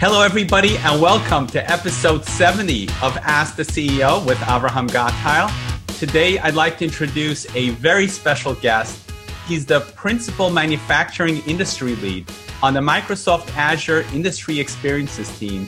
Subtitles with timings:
[0.00, 5.50] Hello, everybody, and welcome to episode 70 of Ask the CEO with Abraham Gottheil.
[5.98, 9.10] Today, I'd like to introduce a very special guest.
[9.48, 12.30] He's the principal manufacturing industry lead
[12.62, 15.66] on the Microsoft Azure Industry Experiences team,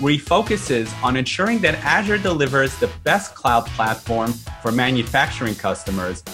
[0.00, 4.32] where he focuses on ensuring that Azure delivers the best cloud platform
[4.62, 6.24] for manufacturing customers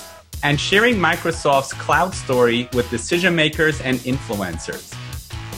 [0.45, 4.95] and sharing Microsoft's cloud story with decision makers and influencers.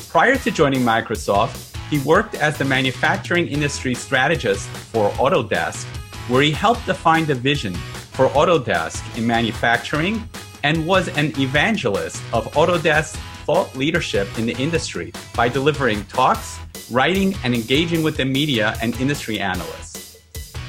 [0.09, 5.85] Prior to joining Microsoft, he worked as the manufacturing industry strategist for Autodesk,
[6.29, 7.75] where he helped define the vision
[8.15, 10.29] for Autodesk in manufacturing
[10.63, 16.59] and was an evangelist of Autodesk thought leadership in the industry by delivering talks,
[16.91, 20.19] writing, and engaging with the media and industry analysts.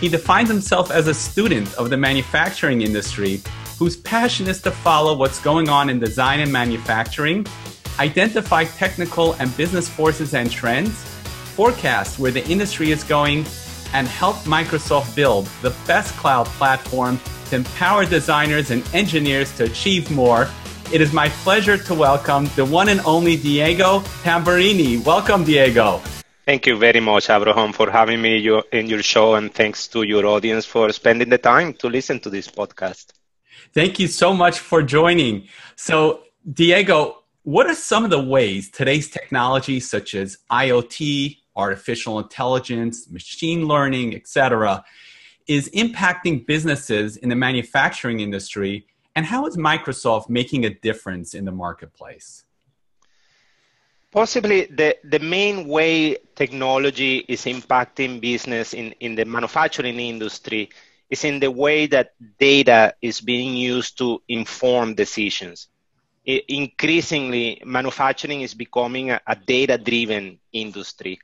[0.02, 3.42] He defines himself as a student of the manufacturing industry
[3.80, 7.46] whose passion is to follow what's going on in design and manufacturing,
[8.00, 10.94] identify technical and business forces and trends,
[11.56, 13.46] forecast where the industry is going,
[13.94, 20.12] and help Microsoft build the best cloud platform to empower designers and engineers to achieve
[20.12, 20.50] more.
[20.92, 25.04] It is my pleasure to welcome the one and only Diego Tamburini.
[25.04, 26.02] Welcome, Diego.
[26.46, 28.38] Thank you very much, Abraham, for having me
[28.72, 32.30] in your show, and thanks to your audience for spending the time to listen to
[32.30, 33.14] this podcast.
[33.74, 35.48] Thank you so much for joining.
[35.76, 43.08] So, Diego, what are some of the ways today's technology, such as IoT, artificial intelligence,
[43.10, 44.84] machine learning, etc.,
[45.48, 48.88] is impacting businesses in the manufacturing industry?
[49.16, 52.46] And how is Microsoft making a difference in the marketplace?
[54.12, 60.72] Possibly the, the main way technology is impacting business in, in the manufacturing industry
[61.12, 65.68] is in the way that data is being used to inform decisions.
[66.26, 71.20] Increasingly, manufacturing is becoming a, a data driven industry.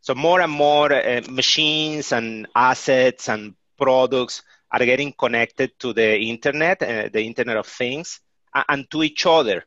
[0.00, 6.18] So, more and more uh, machines and assets and products are getting connected to the
[6.18, 8.20] internet, uh, the Internet of Things,
[8.68, 9.64] and to each other.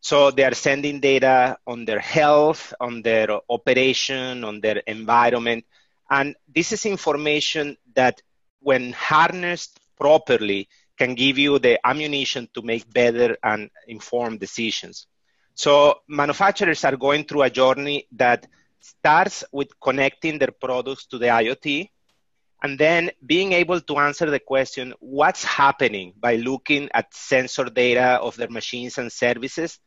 [0.00, 5.64] So they are sending data on their health, on their operation, on their environment.
[6.10, 8.20] And this is information that
[8.60, 15.06] when harnessed properly, can give you the ammunition to make better and informed decisions.
[15.54, 18.46] So manufacturers are going through a journey that
[18.80, 21.88] starts with connecting their products to the IoT
[22.62, 28.18] and then being able to answer the question what's happening by looking at sensor data
[28.20, 29.78] of their machines and services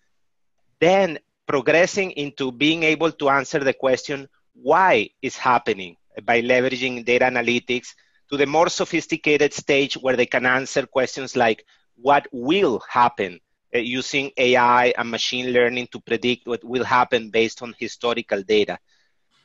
[0.79, 1.17] then
[1.47, 7.93] progressing into being able to answer the question why is happening by leveraging data analytics
[8.29, 11.65] to the more sophisticated stage where they can answer questions like
[11.95, 13.39] what will happen
[13.75, 18.77] uh, using AI and machine learning to predict what will happen based on historical data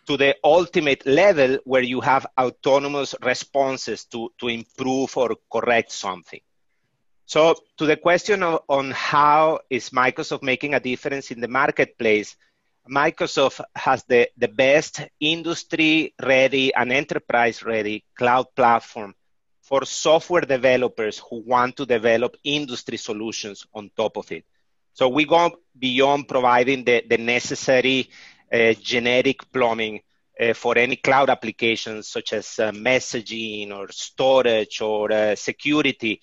[0.06, 6.40] to the ultimate level where you have autonomous responses to, to improve or correct something.
[7.24, 12.36] So to the question of, on how is Microsoft making a difference in the marketplace,
[12.88, 19.14] Microsoft has the, the best industry ready and enterprise ready cloud platform
[19.60, 24.44] for software developers who want to develop industry solutions on top of it.
[24.94, 28.10] So we go beyond providing the, the necessary
[28.52, 30.00] uh, generic plumbing
[30.38, 36.20] uh, for any cloud applications such as uh, messaging or storage or uh, security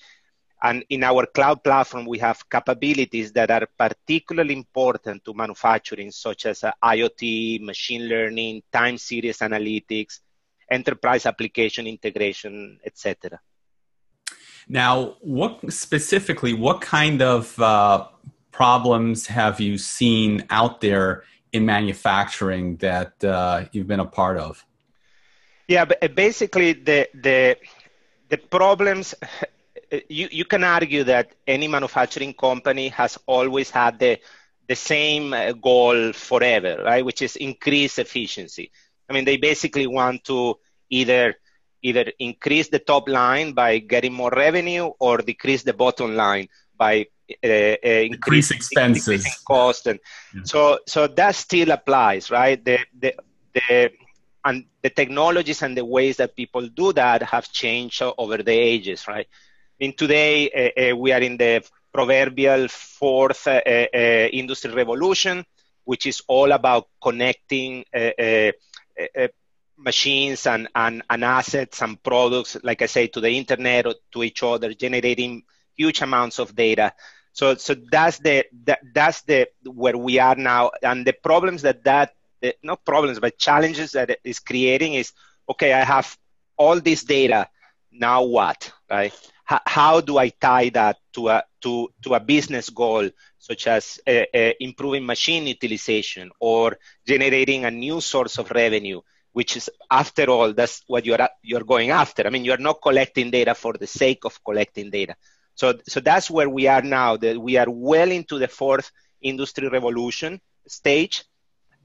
[0.61, 6.45] and in our cloud platform, we have capabilities that are particularly important to manufacturing, such
[6.45, 10.19] as uh, IoT, machine learning, time series analytics,
[10.69, 13.39] enterprise application integration, etc.
[14.67, 18.07] Now, what specifically, what kind of uh,
[18.51, 24.65] problems have you seen out there in manufacturing that uh, you've been a part of?
[25.67, 27.57] Yeah, but basically the the
[28.29, 29.15] the problems
[30.09, 34.19] you, you can argue that any manufacturing company has always had the,
[34.67, 37.03] the same uh, goal forever, right?
[37.03, 38.71] Which is increase efficiency.
[39.09, 40.59] I mean, they basically want to
[40.89, 41.35] either
[41.81, 47.07] either increase the top line by getting more revenue or decrease the bottom line by
[47.43, 49.99] uh, uh, increase expenses, cost, and
[50.35, 50.41] yeah.
[50.43, 52.63] so so that still applies, right?
[52.63, 53.15] The the
[53.53, 53.91] the
[54.45, 59.07] and the technologies and the ways that people do that have changed over the ages,
[59.07, 59.27] right?
[59.79, 63.59] Mean, today uh, uh, we are in the proverbial fourth uh,
[64.31, 65.45] industry revolution,
[65.85, 67.85] which is all about connecting
[69.77, 74.23] machines and, and, and assets and products, like I say, to the internet or to
[74.23, 75.43] each other, generating
[75.75, 76.93] huge amounts of data.
[77.31, 81.83] So, so that's the that, that's the where we are now, and the problems that
[81.85, 85.13] that the not problems but challenges that it is creating is
[85.49, 86.17] okay i have
[86.57, 87.47] all this data.
[87.91, 89.13] Now what right
[89.65, 94.11] How do i tie that to a to to a business goal such as uh,
[94.33, 99.01] uh, improving machine utilization or generating a new source of revenue
[99.31, 103.31] which is after all that's what you're you're going after i mean you're not collecting
[103.31, 105.15] data for the sake of collecting data
[105.55, 108.91] so so that's where we are now that we are well into the fourth
[109.21, 111.23] industry revolution stage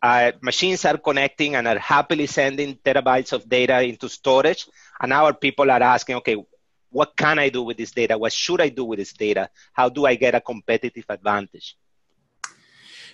[0.03, 4.67] uh, machines are connecting and are happily sending terabytes of data into storage.
[5.01, 6.37] And our people are asking, okay,
[6.95, 8.17] what can I do with this data?
[8.17, 9.51] What should I do with this data?
[9.73, 11.77] How do I get a competitive advantage?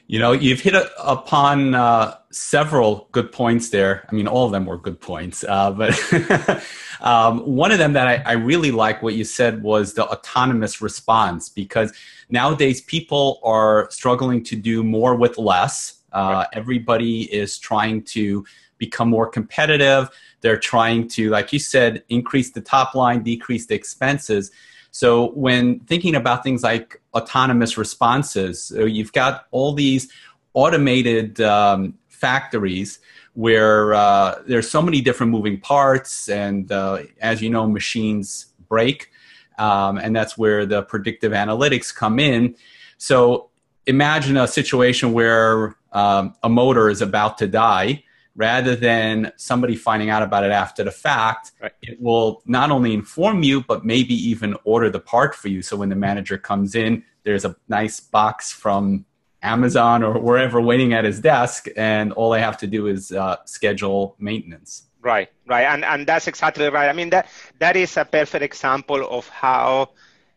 [0.07, 4.07] You know, you've hit a, upon uh, several good points there.
[4.11, 5.93] I mean, all of them were good points, uh, but
[7.01, 10.83] um, one of them that I, I, really like what you said was the autonomous
[10.83, 11.93] response because
[12.29, 18.45] nowadays people are struggling to do more with less uh, everybody is trying to
[18.81, 20.09] become more competitive.
[20.41, 24.51] They're trying to, like you said, increase the top line, decrease the expenses.
[24.91, 30.11] So when thinking about things like autonomous responses, so you've got all these
[30.55, 32.99] automated um, factories
[33.35, 39.11] where uh, there's so many different moving parts, and uh, as you know, machines break,
[39.59, 42.57] um, and that's where the predictive analytics come in.
[42.99, 43.51] So
[43.87, 48.03] imagine a situation where um, a motor is about to die
[48.41, 51.73] rather than somebody finding out about it after the fact right.
[51.83, 55.77] it will not only inform you but maybe even order the part for you so
[55.77, 59.05] when the manager comes in there's a nice box from
[59.43, 63.37] amazon or wherever waiting at his desk and all i have to do is uh,
[63.45, 64.71] schedule maintenance
[65.03, 67.29] right right and, and that's exactly right i mean that
[67.59, 69.91] that is a perfect example of how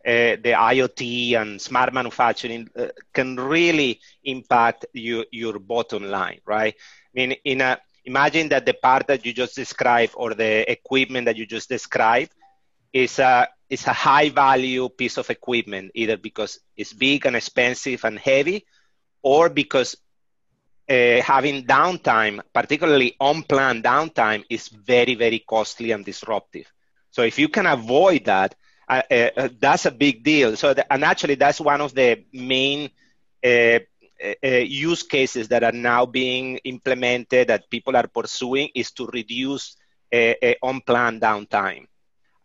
[0.06, 6.76] uh, the IoT and smart manufacturing uh, can really impact your, your bottom line, right?
[6.76, 11.26] I mean, in a, imagine that the part that you just described or the equipment
[11.26, 12.32] that you just described
[12.92, 18.04] is a, is a high value piece of equipment, either because it's big and expensive
[18.04, 18.66] and heavy,
[19.22, 19.96] or because
[20.90, 26.72] uh, having downtime, particularly unplanned downtime, is very, very costly and disruptive.
[27.12, 28.56] So if you can avoid that,
[28.88, 30.56] uh, uh, that's a big deal.
[30.58, 32.90] So, the, and actually, that's one of the main
[34.24, 39.06] uh, uh, use cases that are now being implemented that people are pursuing is to
[39.08, 39.76] reduce
[40.62, 41.86] unplanned downtime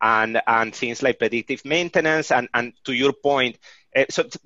[0.00, 3.56] and and things like predictive maintenance and and to your point
[4.08, 4.38] so t-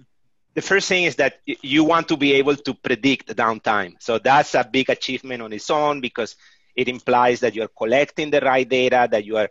[0.54, 4.19] the first thing is that you want to be able to predict the downtime so
[4.19, 6.36] that's a big achievement on its own because
[6.74, 9.48] it implies that you're collecting the right data that you are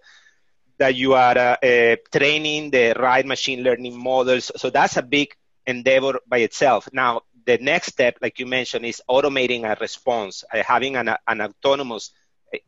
[0.80, 4.52] that you are uh, uh, training the right machine learning models.
[4.58, 5.30] So that's a big
[5.66, 6.90] endeavor by itself.
[6.92, 11.42] Now, the next step, like you mentioned, is automating a response, uh, having an, an
[11.42, 12.12] autonomous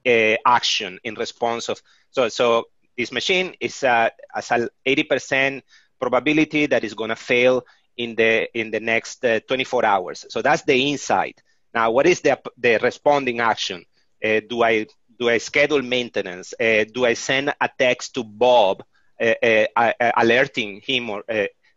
[0.06, 1.82] uh, action in response of.
[2.12, 2.66] So, so
[2.98, 5.62] this machine is uh, as an 80%
[6.00, 7.64] probability that is going to fail
[7.98, 10.26] in the in the next uh, 24 hours.
[10.30, 11.42] So that's the insight.
[11.74, 13.86] Now, what is the the responding action?
[14.24, 14.88] Uh, do I
[15.20, 16.54] do I schedule maintenance?
[16.60, 18.84] Uh, do I send a text to Bob
[19.22, 19.34] uh,
[19.76, 21.24] uh, alerting him or,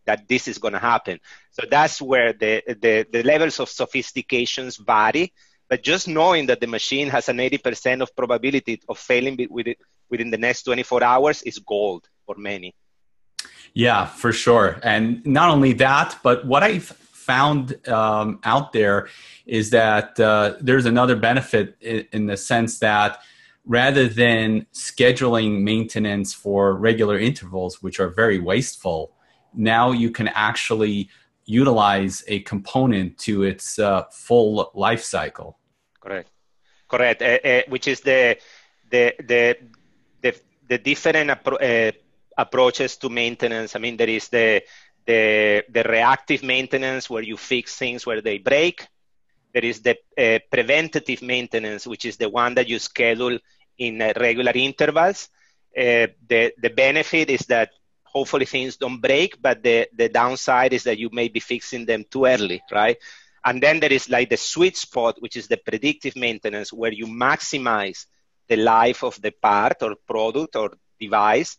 [0.07, 1.21] that this is going to happen?
[1.51, 5.33] So that's where the, the, the levels of sophistications vary.
[5.69, 9.75] But just knowing that the machine has an 80% of probability of failing within,
[10.09, 12.75] within the next 24 hours is gold for many.
[13.75, 14.79] Yeah, for sure.
[14.83, 19.09] And not only that, but what I've found um, out there
[19.45, 23.19] is that uh, there's another benefit in, in, the sense that
[23.65, 29.16] rather than scheduling maintenance for regular intervals, which are very wasteful,
[29.57, 31.09] now you can actually
[31.47, 35.59] utilize a component to its uh, full life cycle.
[36.01, 36.31] Correct.
[36.89, 37.23] Correct.
[37.23, 38.37] Uh, uh, which is the
[38.91, 39.57] the the
[40.23, 41.93] the, the different appro- uh,
[42.37, 43.75] approaches to maintenance.
[43.75, 44.63] I mean, there is the
[45.07, 48.87] the the reactive maintenance where you fix things where they break.
[49.53, 49.97] There is the
[50.51, 53.39] preventative maintenance, which is the one that you schedule
[53.79, 55.31] in regular intervals.
[55.75, 57.71] The, the benefit is that
[58.17, 62.03] hopefully things don't break, but the, the downside is that you may be fixing them
[62.11, 62.97] too early, right?
[63.45, 67.07] And then there is like the sweet spot, which is the predictive maintenance, where you
[67.07, 68.07] maximize
[68.49, 71.59] the life of the part or product or device,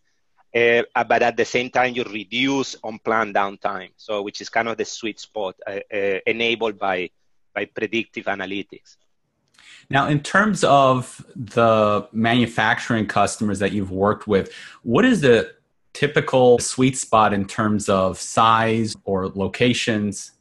[0.55, 3.91] uh, but at the same time you reduce unplanned downtime.
[3.97, 7.11] So, which is kind of the sweet spot uh, uh, enabled by
[7.53, 8.97] by predictive analytics.
[9.89, 14.51] Now, in terms of the manufacturing customers that you've worked with,
[14.83, 15.56] what is the
[15.97, 20.31] typical sweet spot in terms of size or locations?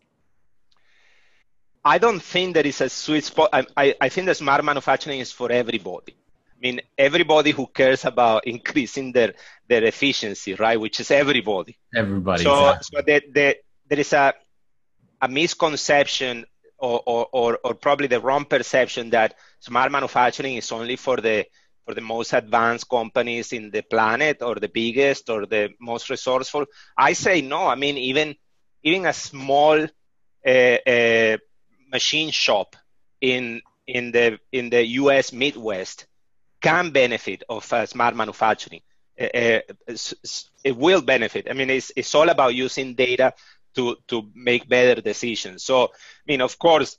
[1.82, 3.48] I don't think there is a sweet spot.
[3.54, 6.14] I, I, I think the smart manufacturing is for everybody.
[6.14, 9.32] I mean, everybody who cares about increasing their,
[9.66, 10.78] their efficiency, right?
[10.78, 11.78] Which is everybody.
[11.94, 12.42] Everybody.
[12.42, 12.88] So, exactly.
[12.90, 13.56] so the, the,
[13.88, 14.34] there is a,
[15.22, 16.44] a misconception
[16.78, 21.46] or, or, or, or, probably the wrong perception that smart manufacturing is only for the
[21.86, 26.66] for the most advanced companies in the planet or the biggest or the most resourceful.
[26.98, 27.68] I say no.
[27.68, 28.36] I mean, even
[28.84, 29.86] even a small
[30.46, 31.38] uh, uh,
[31.92, 32.76] machine shop
[33.20, 35.32] in in the in the U.S.
[35.32, 36.06] Midwest
[36.62, 38.82] can benefit of uh, smart manufacturing.
[39.20, 39.60] Uh, uh,
[40.64, 41.48] it will benefit.
[41.50, 43.34] I mean, it's it's all about using data
[43.76, 45.64] to to make better decisions.
[45.64, 45.88] So, I
[46.26, 46.98] mean, of course,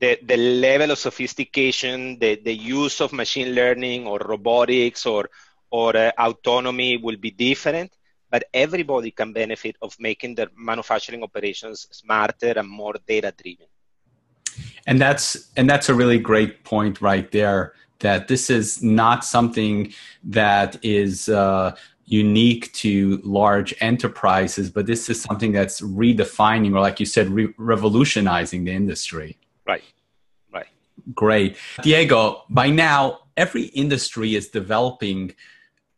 [0.00, 5.28] the the level of sophistication, the the use of machine learning or robotics or
[5.70, 7.90] or uh, autonomy will be different
[8.34, 13.66] but everybody can benefit of making their manufacturing operations smarter and more data driven
[14.88, 19.92] and that's and that's a really great point right there that this is not something
[20.22, 21.74] that is uh,
[22.06, 27.54] unique to large enterprises but this is something that's redefining or like you said re-
[27.56, 29.82] revolutionizing the industry right
[30.52, 30.66] right
[31.14, 35.34] great diego by now every industry is developing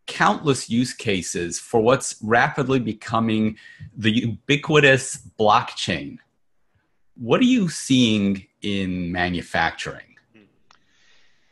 [0.06, 3.56] countless use cases for what's rapidly becoming
[3.96, 6.18] the ubiquitous blockchain
[7.16, 10.16] what are you seeing in manufacturing?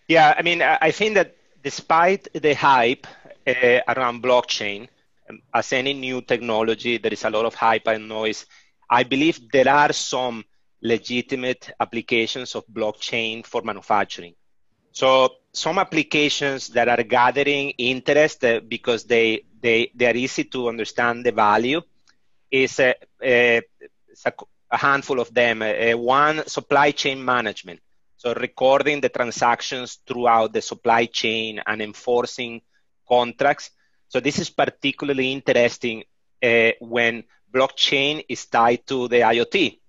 [0.08, 3.06] Yeah, I mean, I think that despite the hype
[3.46, 4.88] uh, around blockchain,
[5.30, 8.44] um, as any new technology, there is a lot of hype and noise.
[8.90, 10.44] I believe there are some
[10.84, 14.34] legitimate applications of blockchain for manufacturing.
[14.92, 20.68] So some applications that are gathering interest uh, because they, they, they are easy to
[20.68, 21.80] understand the value
[22.50, 22.92] is uh,
[23.24, 23.60] uh,
[24.70, 25.62] a handful of them.
[25.62, 27.80] Uh, one, supply chain management.
[28.16, 32.62] So recording the transactions throughout the supply chain and enforcing
[33.08, 33.70] contracts.
[34.08, 36.04] So this is particularly interesting
[36.42, 39.80] uh, when blockchain is tied to the IoT.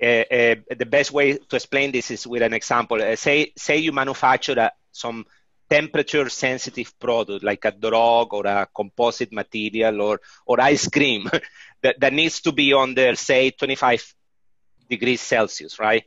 [0.00, 3.02] Uh, uh, the best way to explain this is with an example.
[3.02, 5.24] Uh, say, say you manufacture a, some
[5.68, 11.28] temperature sensitive product like a drug or a composite material or, or ice cream
[11.82, 14.14] that, that needs to be under, say, 25
[14.88, 16.04] degrees Celsius, right?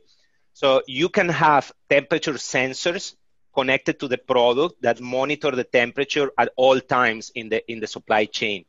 [0.52, 3.14] So you can have temperature sensors
[3.54, 7.86] connected to the product that monitor the temperature at all times in the in the
[7.86, 8.64] supply chain.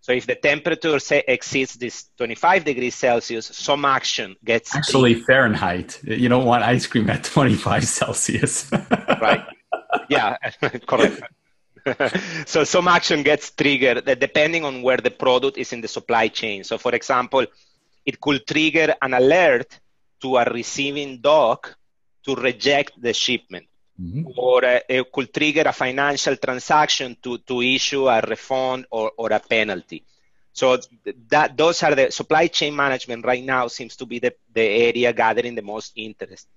[0.00, 6.00] So if the temperature say exceeds this 25 degrees Celsius, some action gets actually Fahrenheit.
[6.02, 8.70] You don't want ice cream at 25 Celsius.
[9.20, 9.44] right.
[10.08, 10.36] Yeah,
[10.86, 11.22] correct.
[12.46, 16.64] so some action gets triggered depending on where the product is in the supply chain.
[16.64, 17.46] So for example,
[18.06, 19.78] it could trigger an alert
[20.22, 21.76] to a receiving dock
[22.24, 23.66] to reject the shipment.
[24.00, 24.30] Mm-hmm.
[24.36, 29.32] Or uh, it could trigger a financial transaction to, to issue a refund or, or
[29.32, 30.04] a penalty.
[30.52, 30.78] So
[31.28, 35.12] that those are the supply chain management right now seems to be the, the area
[35.12, 36.48] gathering the most interest.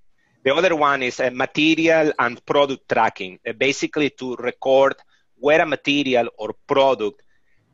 [0.44, 4.96] The other one is uh, material and product tracking, uh, basically to record
[5.38, 7.22] where a material or product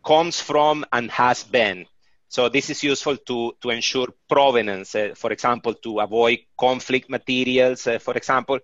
[0.06, 1.86] comes from and has been.
[2.28, 7.88] So this is useful to, to ensure provenance, uh, for example, to avoid conflict materials,
[8.00, 8.60] for example,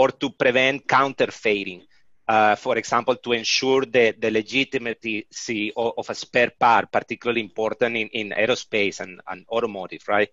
[0.00, 1.82] or to prevent counterfeiting.
[2.26, 7.96] Uh, for example, to ensure the, the legitimacy of, of, a spare part, particularly important
[7.96, 10.30] in, in aerospace and, and automotive, right?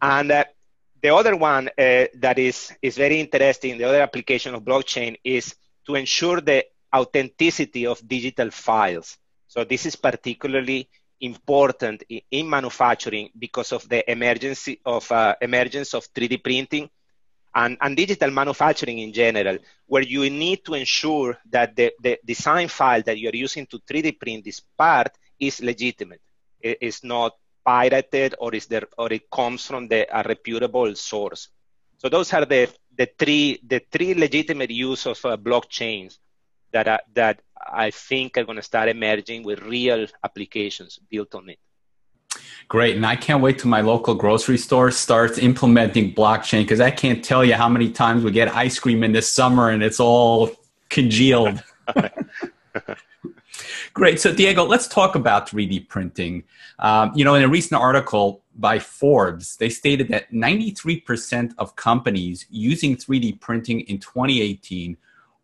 [0.00, 0.44] And uh,
[1.02, 5.54] the other one uh, that is, is very interesting, the other application of blockchain is
[5.86, 9.18] to ensure the authenticity of digital files.
[9.46, 10.88] So this is particularly
[11.20, 16.88] important in manufacturing because of the emergency of uh, emergence of 3D printing
[17.54, 22.68] and, and digital manufacturing in general, where you need to ensure that the, the design
[22.68, 26.20] file that you're using to 3D print this part is legitimate.
[26.60, 31.48] It is not pirated or is there or it comes from the a reputable source.
[31.98, 36.18] So those are the, the three the three legitimate use of uh, blockchains
[36.72, 41.58] that that I think are going to start emerging with real applications built on it.
[42.68, 42.96] Great.
[42.96, 47.22] And I can't wait till my local grocery store starts implementing blockchain because I can't
[47.22, 50.50] tell you how many times we get ice cream in this summer and it's all
[50.88, 51.62] congealed.
[53.94, 54.20] Great.
[54.20, 56.44] So, Diego, let's talk about 3D printing.
[56.78, 62.46] Um, you know, in a recent article by Forbes, they stated that 93% of companies
[62.48, 64.96] using 3D printing in 2018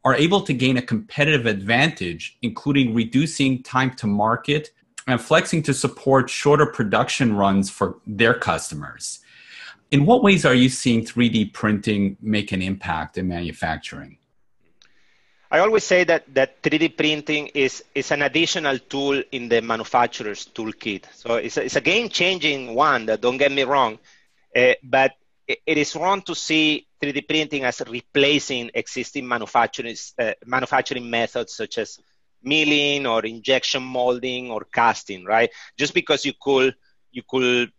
[0.04, 4.70] are able to gain a competitive advantage, including reducing time to market
[5.08, 9.20] and flexing to support shorter production runs for their customers.
[9.90, 14.18] In what ways are you seeing 3D printing make an impact in manufacturing?
[15.50, 20.46] I always say that, that 3D printing is, is an additional tool in the manufacturer's
[20.46, 21.04] toolkit.
[21.14, 23.98] So it's a, it's a game changing one, don't get me wrong.
[24.54, 25.12] Uh, but
[25.46, 31.78] it, is wrong to see 3D printing as replacing existing manufacturing, uh, manufacturing methods such
[31.78, 31.98] as
[32.42, 35.50] milling or injection molding or casting, right?
[35.76, 36.74] Just because you could,
[37.10, 37.72] you could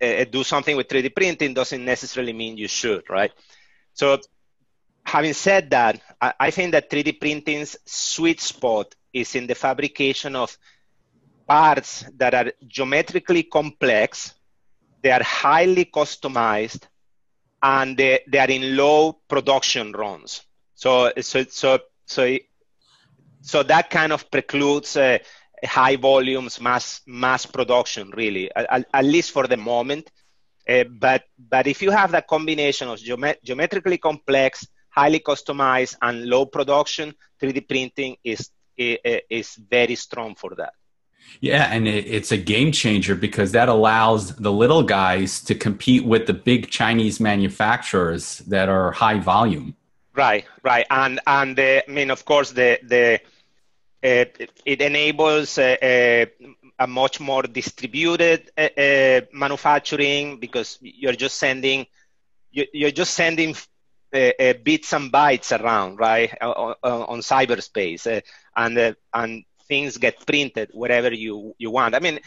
[0.00, 3.32] uh, do something with 3D printing doesn't necessarily mean you should, right?
[3.94, 4.18] So
[5.04, 10.36] having said that, I, I think that 3D printing's sweet spot is in the fabrication
[10.36, 10.56] of
[11.46, 14.34] parts that are geometrically complex,
[15.02, 16.82] they are highly customized,
[17.62, 20.42] and they, they are in low production runs.
[20.74, 22.36] So, so, so, so,
[23.46, 25.18] so that kind of precludes uh,
[25.64, 30.10] high volumes, mass mass production, really, at, at least for the moment.
[30.68, 36.24] Uh, but but if you have that combination of geomet- geometrically complex highly customized and
[36.24, 40.72] low production, 3D printing is is very strong for that.
[41.40, 46.26] Yeah, and it's a game changer because that allows the little guys to compete with
[46.26, 49.76] the big Chinese manufacturers that are high volume.
[50.14, 53.20] Right, right, and and uh, I mean, of course, the the
[54.06, 54.24] uh,
[54.64, 56.46] it enables uh, uh
[56.78, 61.86] a much more distributed uh, uh, manufacturing because you're just sending
[62.52, 63.54] you're just sending
[64.14, 68.20] uh, bits and bytes around, right, on, on cyberspace, uh,
[68.56, 71.94] and uh, and things get printed wherever you you want.
[71.94, 72.20] I mean,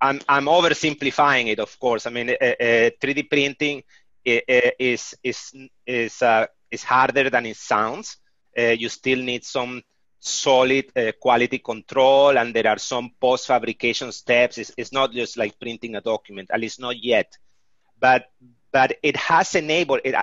[0.00, 2.06] I'm I'm oversimplifying it, of course.
[2.06, 3.82] I mean, 3D printing
[4.24, 5.54] is is
[5.86, 6.22] is
[6.70, 8.18] is harder than it sounds.
[8.56, 9.82] you still need some
[10.18, 15.36] solid uh, quality control and there are some post fabrication steps it's, it's, not just
[15.36, 17.36] like printing a document at least not yet
[18.00, 18.30] but
[18.72, 20.14] but it has enabled it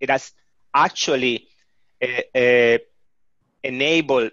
[0.00, 0.32] it has
[0.74, 1.48] actually
[2.02, 2.78] uh, uh,
[3.62, 4.30] enabled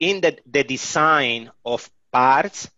[0.00, 2.70] in the, the design of parts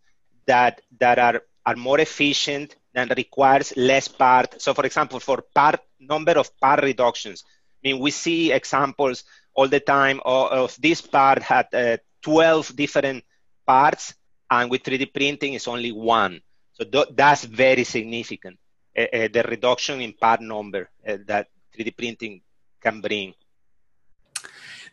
[0.46, 4.60] that that are are more efficient and requires less part.
[4.60, 9.24] So, for example, for part number of part reductions, I mean, we see examples
[9.56, 13.24] all the time of, of this part had uh, 12 different
[13.66, 14.14] parts,
[14.50, 16.40] and with 3D printing, it's only one.
[16.74, 18.58] So th- that's very significant.
[18.96, 22.42] Uh, uh, the reduction in part number uh, that 3D printing
[22.80, 23.34] can bring.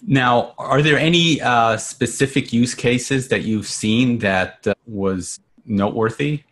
[0.01, 6.43] Now, are there any uh, specific use cases that you've seen that uh, was noteworthy?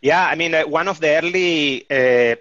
[0.00, 2.36] Yeah, I mean, uh, one of the early uh,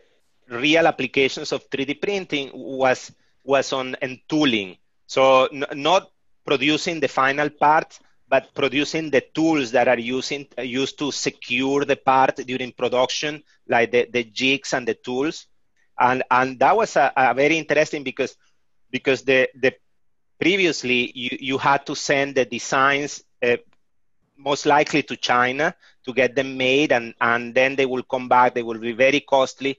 [0.49, 3.12] real applications of 3D printing was
[3.43, 3.95] was on
[4.30, 4.77] tooling.
[5.08, 6.10] So n- not
[6.45, 11.86] producing the final part, but producing the tools that are using uh, used to secure
[11.86, 15.47] the part during production, like the, the jigs and the tools.
[15.99, 18.36] And and that was a, a very interesting because
[18.91, 19.73] because the the
[20.39, 23.58] previously you, you had to send the designs uh,
[24.38, 25.73] most likely to China
[26.06, 28.54] to get them made and and then they will come back.
[28.54, 29.77] They will be very costly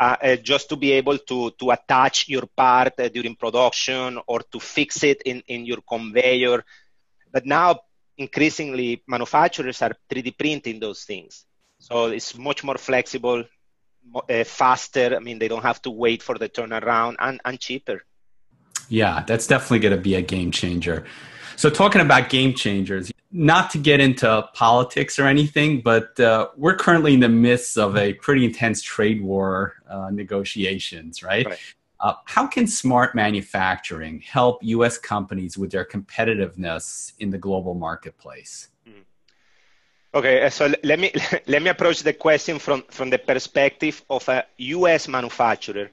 [0.00, 4.40] uh, uh, just to be able to to attach your part uh, during production or
[4.40, 6.64] to fix it in in your conveyor
[7.32, 7.80] but now
[8.16, 11.44] increasingly manufacturers are 3D printing those things
[11.78, 13.44] so it's much more flexible
[14.14, 15.14] uh, faster.
[15.16, 18.04] I mean, they don't have to wait for the turnaround and, and cheaper.
[18.88, 21.04] Yeah, that's definitely going to be a game changer.
[21.56, 26.76] So, talking about game changers, not to get into politics or anything, but uh, we're
[26.76, 31.46] currently in the midst of a pretty intense trade war uh, negotiations, right?
[31.46, 31.58] right.
[32.00, 34.98] Uh, how can smart manufacturing help U.S.
[34.98, 38.68] companies with their competitiveness in the global marketplace?
[40.14, 41.12] Okay, uh, so let me
[41.46, 45.06] let me approach the question from from the perspective of a U.S.
[45.06, 45.90] manufacturer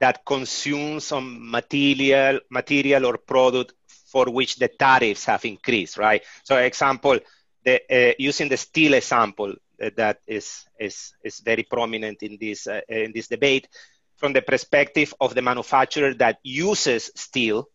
[0.00, 3.72] that consumes some material material or product
[4.10, 6.22] for which the tariffs have increased, right?
[6.42, 7.18] So, example,
[7.64, 12.66] the, uh, using the steel example uh, that is is is very prominent in this
[12.66, 13.68] uh, in this debate,
[14.16, 17.68] from the perspective of the manufacturer that uses steel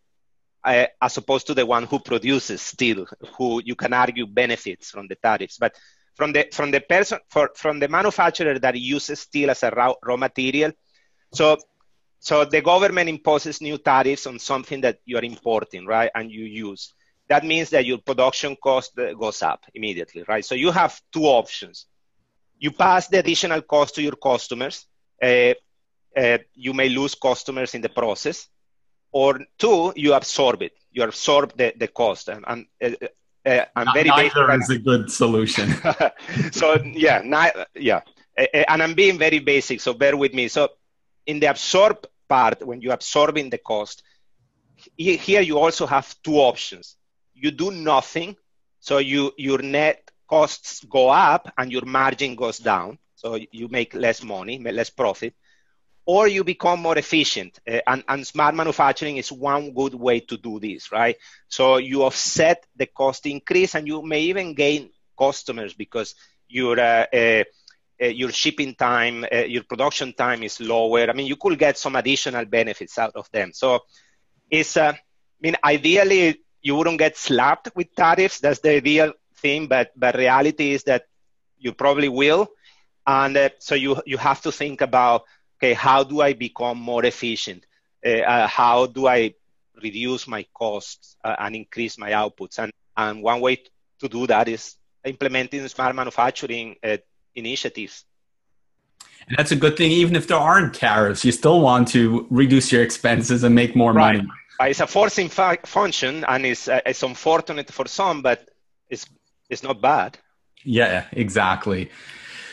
[0.64, 5.06] uh, as opposed to the one who produces steel, who you can argue benefits from
[5.08, 5.58] the tariffs.
[5.58, 5.74] But
[6.14, 9.94] from the from the person for, from the manufacturer that uses steel as a raw,
[10.02, 10.72] raw material,
[11.32, 11.58] so
[12.24, 16.46] so the government imposes new tariffs on something that you are importing, right, and you
[16.46, 16.94] use.
[17.28, 20.42] That means that your production cost uh, goes up immediately, right?
[20.42, 21.84] So you have two options.
[22.58, 24.86] You pass the additional cost to your customers.
[25.22, 25.52] Uh,
[26.16, 28.48] uh, you may lose customers in the process
[29.12, 30.72] or two, you absorb it.
[30.92, 32.30] You absorb the, the cost.
[32.30, 33.06] And, and uh,
[33.44, 35.74] uh, I'm very neither is a good solution.
[36.52, 38.00] so yeah, ni- yeah.
[38.66, 40.48] and I'm being very basic, so bear with me.
[40.48, 40.70] So
[41.26, 44.02] in the absorb part, when you're absorbing the cost,
[44.96, 46.96] here you also have two options.
[47.34, 48.36] You do nothing,
[48.80, 53.94] so you your net costs go up and your margin goes down, so you make
[53.94, 55.34] less money, less profit,
[56.06, 57.58] or you become more efficient.
[57.68, 61.16] Uh, and, and smart manufacturing is one good way to do this, right?
[61.48, 66.14] So you offset the cost increase, and you may even gain customers because
[66.48, 67.44] your uh, uh,
[68.02, 71.08] uh, your shipping time, uh, your production time is lower.
[71.08, 73.52] I mean, you could get some additional benefits out of them.
[73.52, 73.80] So
[74.50, 74.98] it's, uh, I
[75.40, 78.40] mean, ideally you wouldn't get slapped with tariffs.
[78.40, 81.04] That's the ideal thing, but but reality is that
[81.58, 82.48] you probably will,
[83.06, 85.24] and uh, so you you have to think about
[85.58, 87.66] okay, how do I become more efficient?
[88.04, 89.34] Uh, how do I
[89.82, 92.58] reduce my costs and increase my outputs?
[92.58, 93.56] And and one way
[94.00, 96.96] to do that is implementing smart manufacturing uh,
[97.34, 98.04] initiatives.
[99.28, 99.90] And that's a good thing.
[99.90, 103.92] Even if there aren't tariffs, you still want to reduce your expenses and make more
[103.92, 104.16] right.
[104.18, 104.28] money.
[104.60, 108.48] It's a forcing fa- function, and it's uh, it's unfortunate for some, but
[108.88, 109.06] it's
[109.50, 110.18] it's not bad.
[110.62, 111.90] Yeah, exactly.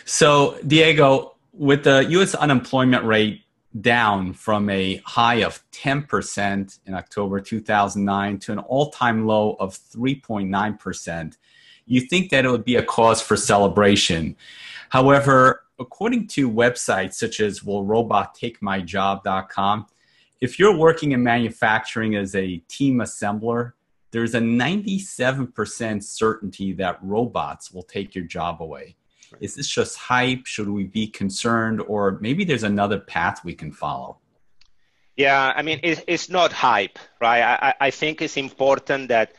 [0.06, 2.34] So, Diego, with the U.S.
[2.34, 3.44] unemployment rate
[3.80, 10.80] down from a high of 10% in October 2009 to an all-time low of 3.9
[10.80, 11.38] percent
[11.86, 14.36] you think that it would be a cause for celebration.
[14.92, 19.88] However, according to websites such as willrobottakemyjob.com,
[20.42, 23.72] if you're working in manufacturing as a team assembler,
[24.12, 28.98] there's a 97% certainty that robots will take your job away.
[29.40, 30.46] Is this just hype?
[30.46, 31.82] Should we be concerned?
[31.88, 34.18] Or maybe there's another path we can follow?
[35.16, 37.42] Yeah, I mean, it's not hype, right?
[37.42, 39.32] I, I think it's important that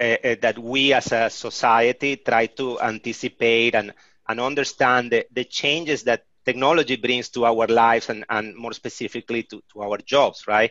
[0.00, 3.92] uh, that we as a society try to anticipate and,
[4.28, 9.42] and understand the, the changes that technology brings to our lives and, and more specifically
[9.44, 10.70] to, to our jobs, right?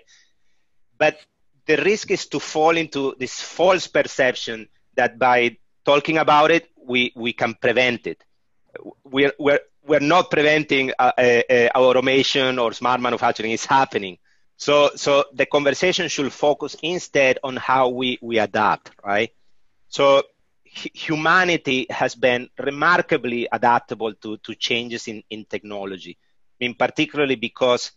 [0.98, 1.20] But
[1.66, 7.12] the risk is to fall into this false perception that by talking about it, we,
[7.16, 8.24] we can prevent it.
[9.04, 14.18] We're, we're, we're not preventing uh, uh, uh automation or smart manufacturing, it's happening.
[14.58, 19.32] So, so the conversation should focus instead on how we, we adapt, right?
[19.90, 20.24] So
[20.72, 26.18] humanity has been remarkably adaptable to, to changes in, in technology.
[26.60, 27.92] I mean, particularly because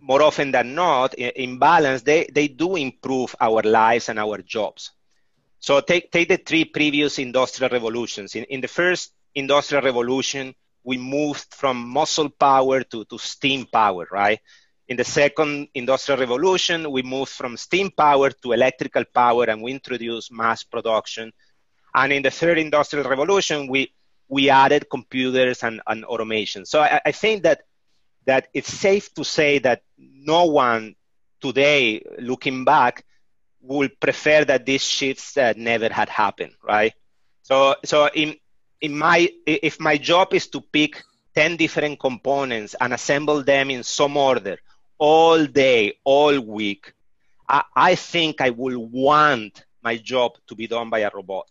[0.00, 4.92] more often than not, in balance, they, they do improve our lives and our jobs.
[5.58, 8.36] So take, take the three previous industrial revolutions.
[8.36, 14.06] In, in the first industrial revolution, we moved from muscle power to, to steam power,
[14.12, 14.38] right?
[14.88, 19.72] In the second industrial revolution, we moved from steam power to electrical power and we
[19.72, 21.32] introduced mass production.
[21.98, 23.92] And in the third industrial revolution, we,
[24.28, 26.64] we added computers and, and automation.
[26.64, 27.62] So I, I think that,
[28.24, 30.94] that it's safe to say that no one
[31.40, 33.04] today, looking back,
[33.62, 36.94] would prefer that these shifts uh, never had happened, right?
[37.42, 38.36] So, so in,
[38.80, 41.02] in my, if my job is to pick
[41.34, 44.56] 10 different components and assemble them in some order
[44.98, 46.92] all day, all week,
[47.48, 51.48] I, I think I will want my job to be done by a robot.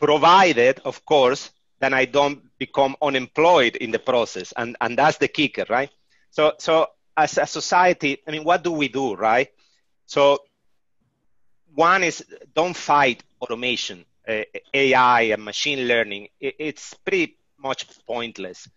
[0.00, 4.52] Provided, of course, that I don't become unemployed in the process.
[4.56, 5.90] And, and that's the kicker, right?
[6.30, 9.48] So, so as a society, I mean, what do we do, right?
[10.06, 10.40] So
[11.74, 16.28] one is don't fight automation, uh, AI and machine learning.
[16.40, 18.68] It, it's pretty much pointless.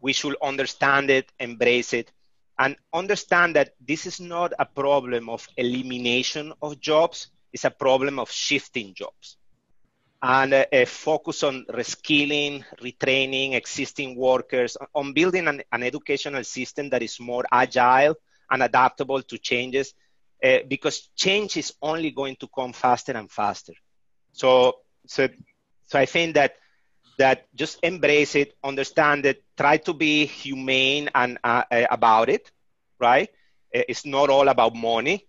[0.00, 2.12] We should understand it, embrace it,
[2.58, 8.18] and understand that this is not a problem of elimination of jobs, it's a problem
[8.18, 9.37] of shifting jobs.
[10.20, 16.90] And a, a focus on reskilling, retraining existing workers, on building an, an, educational system
[16.90, 18.16] that is more agile
[18.50, 19.94] and adaptable to changes,
[20.42, 23.74] uh, because change is only going to come faster and faster.
[24.32, 25.28] So, so,
[25.86, 26.56] so I think that
[27.18, 32.50] that just embrace it, understand it, try to be humane and uh, uh, about it,
[32.98, 33.28] right?
[33.74, 35.26] Uh, it's not all about money,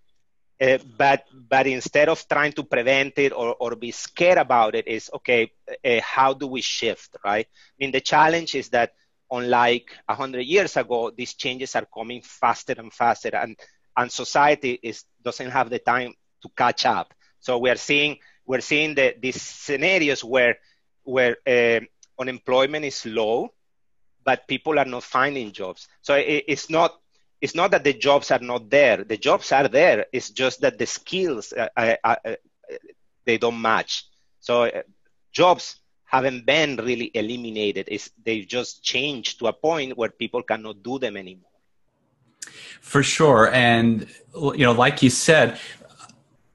[0.62, 4.88] uh, but but instead of trying to prevent it or, or be scared about it,
[4.88, 5.52] is okay.
[5.84, 7.48] Uh, how do we shift, right?
[7.48, 8.94] I mean, the challenge is that
[9.32, 13.56] unlike hundred years ago, these changes are coming faster and faster, and
[13.96, 17.14] and society is doesn't have the time to catch up.
[17.40, 20.58] So we are seeing we're seeing the, these scenarios where
[21.04, 21.80] where uh,
[22.20, 23.54] unemployment is low,
[24.24, 25.88] but people are not finding jobs.
[26.02, 26.94] So it, it's not
[27.42, 29.04] it's not that the jobs are not there.
[29.04, 30.06] The jobs are there.
[30.12, 32.16] It's just that the skills uh, uh, uh,
[33.26, 34.06] they don't match.
[34.40, 34.70] So
[35.32, 37.88] jobs haven't been really eliminated.
[37.90, 41.46] It's, they've just changed to a point where people cannot do them anymore.
[42.82, 45.60] For sure, and you know, like you said,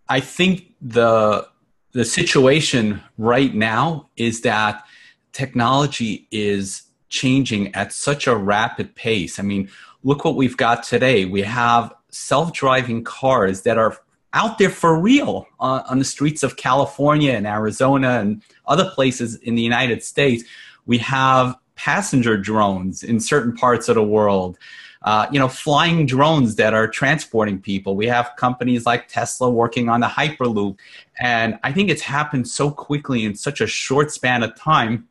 [0.08, 1.46] I think the
[1.92, 4.84] the situation right now is that
[5.32, 9.38] technology is changing at such a rapid pace.
[9.38, 9.68] I mean,
[10.04, 11.24] look what we've got today.
[11.24, 13.98] We have self-driving cars that are
[14.34, 19.36] out there for real on, on the streets of California and Arizona and other places
[19.36, 20.44] in the United States.
[20.86, 24.58] We have passenger drones in certain parts of the world.
[25.02, 27.94] Uh, you know, flying drones that are transporting people.
[27.94, 30.78] We have companies like Tesla working on the Hyperloop.
[31.20, 35.06] And I think it's happened so quickly in such a short span of time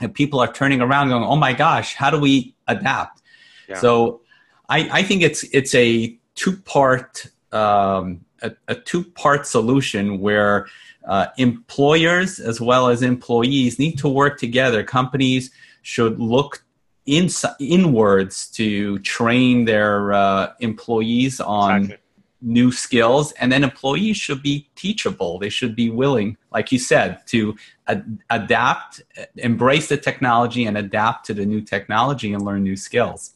[0.00, 3.20] that people are turning around going, oh my gosh, how do we adapt?
[3.68, 3.78] Yeah.
[3.80, 4.22] So
[4.68, 10.66] I, I think it's, it's a two part um, a, a two part solution where
[11.06, 14.82] uh, employers as well as employees need to work together.
[14.82, 15.50] Companies
[15.82, 16.64] should look
[17.06, 22.02] in, inwards to train their uh, employees on exactly.
[22.40, 25.38] new skills, and then employees should be teachable.
[25.38, 27.54] They should be willing, like you said, to
[27.86, 29.02] ad- adapt,
[29.36, 33.33] embrace the technology, and adapt to the new technology and learn new skills.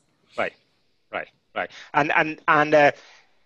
[1.58, 2.74] Right, and and and.
[2.74, 2.92] Uh,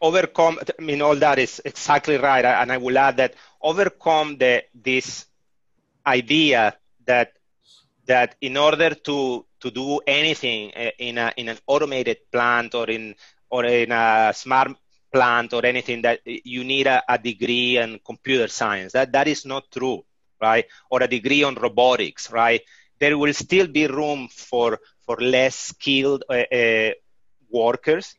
[0.08, 2.44] overcome i mean all that is exactly right.
[2.44, 5.26] And i will add that overcome the this
[6.06, 6.74] idea
[7.06, 7.32] that
[8.06, 12.88] that in order to to do anything eh, in a in an automated plant or
[12.90, 13.14] in
[13.50, 14.72] or in a smart
[15.12, 19.44] plant or anything that you need a, a degree in computer science that that is
[19.46, 20.02] not true
[20.40, 20.66] right?
[20.90, 22.60] Or a degree on robotics right?
[22.98, 26.90] There will still be room for for less skilled uh, uh,
[27.52, 28.16] workers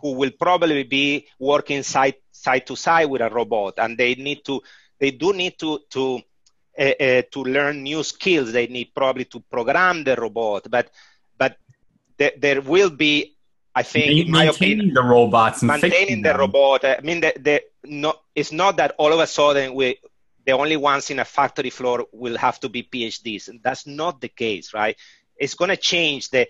[0.00, 4.44] who will probably be working side side to side with a robot, and they need
[4.44, 4.62] to
[4.98, 6.20] they do need to to
[6.78, 8.52] uh, uh, to learn new skills.
[8.52, 10.90] They need probably to program the robot, but
[11.36, 11.56] but
[12.18, 13.36] th- there will be,
[13.74, 16.38] I think, maintaining opinion, the robots, maintaining the them.
[16.38, 16.84] robot.
[16.84, 19.98] I mean, the, the no, it's not that all of a sudden we
[20.46, 23.50] the only ones in a factory floor will have to be PhDs.
[23.62, 24.96] That's not the case, right?
[25.36, 26.46] It's going to change the.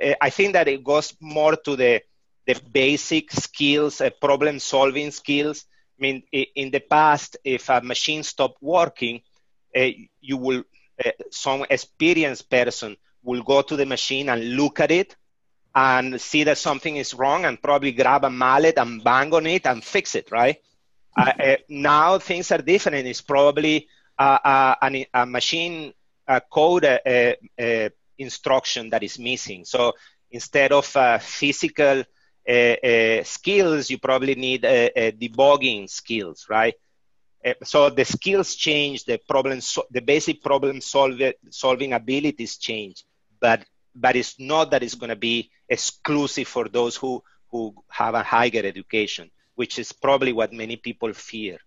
[0.00, 2.02] Uh, I think that it goes more to the
[2.46, 5.64] the basic skills, uh, problem solving skills.
[5.98, 9.20] I mean, in the past, if a machine stopped working,
[9.76, 9.88] uh,
[10.20, 10.64] you will,
[11.04, 15.14] uh, some experienced person will go to the machine and look at it
[15.74, 19.66] and see that something is wrong and probably grab a mallet and bang on it
[19.66, 20.56] and fix it, right?
[21.16, 23.06] Uh, uh, now things are different.
[23.06, 23.86] It's probably
[24.18, 25.92] a, a, a machine
[26.50, 27.32] code uh,
[28.20, 29.64] instruction that is missing.
[29.64, 29.94] So
[30.30, 30.86] instead of
[31.22, 32.04] physical
[32.48, 36.74] uh, uh, skills, you probably need uh, debugging skills, right?
[37.64, 43.04] so the skills change, the problem, so- the basic problem solve- solving abilities change,
[43.40, 48.14] but but it's not that it's going to be exclusive for those who who have
[48.14, 51.58] a higher education, which is probably what many people fear.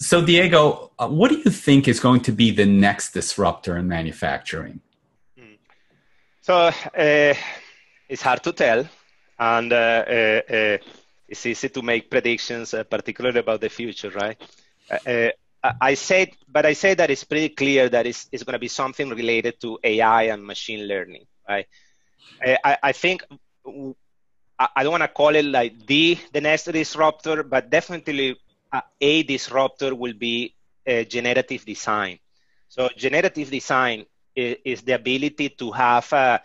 [0.00, 3.88] So, Diego, uh, what do you think is going to be the next disruptor in
[3.88, 4.80] manufacturing?
[6.48, 7.34] So, uh,
[8.08, 8.88] it's hard to tell
[9.38, 10.78] and uh, uh, uh,
[11.28, 14.38] it's easy to make predictions, particularly about the future, right?
[15.62, 18.68] I said, but I say that it's pretty clear that it's, it's going to be
[18.68, 21.66] something related to AI and machine learning, right?
[22.42, 23.24] I, I think
[24.58, 28.36] I don't want to call it like the the next disruptor, but definitely
[29.02, 30.54] a disruptor will be
[30.86, 32.18] generative design.
[32.70, 34.06] So generative design
[34.38, 36.38] is, is the ability to have uh,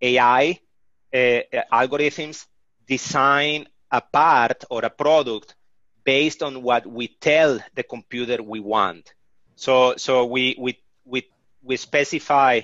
[0.00, 0.60] AI
[1.12, 1.40] uh,
[1.72, 2.46] algorithms
[2.86, 5.54] design a part or a product
[6.04, 9.12] based on what we tell the computer we want.
[9.56, 11.28] So, so we, we, we,
[11.62, 12.62] we specify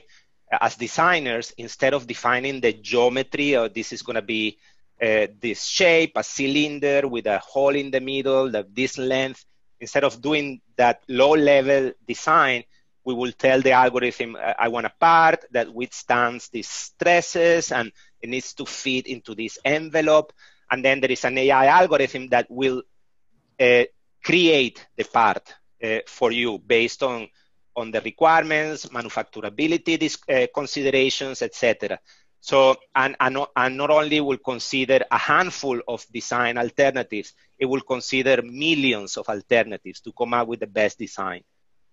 [0.61, 4.57] as designers, instead of defining the geometry or this is going to be
[5.03, 9.45] uh, this shape, a cylinder with a hole in the middle, that this length,
[9.81, 12.63] instead of doing that low level design,
[13.07, 18.29] we will tell the algorithm, I want a part that withstands these stresses and it
[18.29, 20.33] needs to fit into this envelope.
[20.69, 22.83] And then there is an AI algorithm that will
[23.61, 23.85] uh,
[24.25, 27.29] create the part uh, for you based on,
[27.77, 32.01] on the requirements, manufacturability uh, considerations, etc.
[32.41, 37.83] So, and, and, and not only will consider a handful of design alternatives, it will
[37.83, 41.45] consider millions of alternatives to come up with the best design.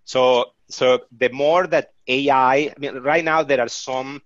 [0.04, 4.22] So, so the more that AI, I mean, right now there are some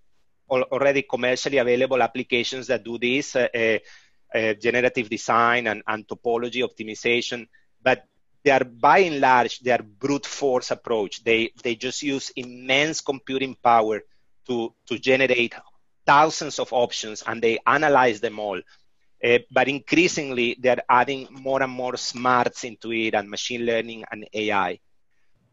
[0.51, 3.79] already commercially available applications that do this, uh, uh,
[4.35, 7.47] uh, generative design and, and topology optimization,
[7.83, 8.05] but
[8.45, 11.23] they are by and large they are brute force approach.
[11.25, 14.01] They they just use immense computing power
[14.47, 15.55] to to generate
[16.07, 18.61] thousands of options and they analyze them all.
[19.23, 24.27] Uh, but increasingly, they're adding more and more smarts into it and machine learning and
[24.33, 24.79] AI.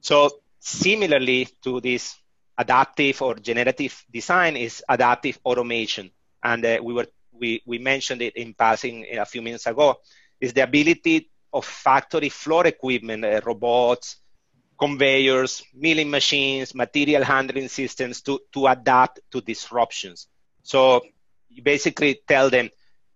[0.05, 2.15] So similarly to this
[2.55, 6.11] adaptive or generative design is adaptive automation.
[6.43, 9.95] And uh, we were we, we mentioned it in passing a few minutes ago,
[10.39, 14.17] is the ability of factory floor equipment, uh, robots,
[14.79, 20.27] conveyors, milling machines, material handling systems to, to adapt to disruptions.
[20.61, 21.01] So
[21.49, 22.69] you basically tell them,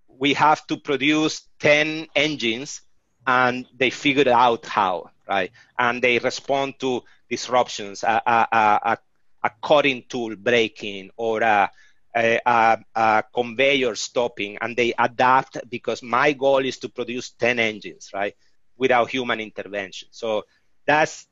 [0.07, 2.81] we have to produce 10 engines
[3.27, 5.51] and they figured out how, right?
[5.77, 8.47] And they respond to disruptions, a, a,
[8.83, 8.97] a,
[9.43, 11.69] a cutting tool breaking or a,
[12.15, 18.11] a, a, conveyor stopping, and they adapt because my goal is to produce 10 engines,
[18.13, 18.35] right?
[18.77, 20.09] Without human intervention.
[20.11, 20.45] So
[20.85, 21.27] that's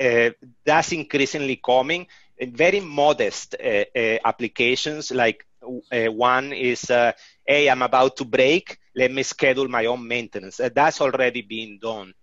[0.00, 0.30] uh,
[0.64, 2.06] that's increasingly coming.
[2.38, 7.12] In very modest uh, uh, applications, like uh, one is, uh,
[7.46, 10.60] hey, I'm about to break, let me schedule my own maintenance.
[10.60, 12.14] Uh, that's already being done.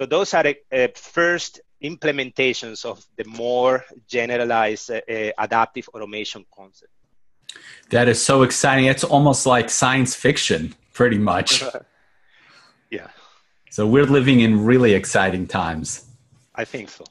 [0.00, 6.90] So those are uh, first implementations of the more generalized uh, uh, adaptive automation concept.
[7.90, 8.86] That is so exciting.
[8.86, 11.62] It's almost like science fiction, pretty much.
[12.90, 13.08] yeah.
[13.70, 16.06] So we're living in really exciting times.
[16.54, 17.04] I think so.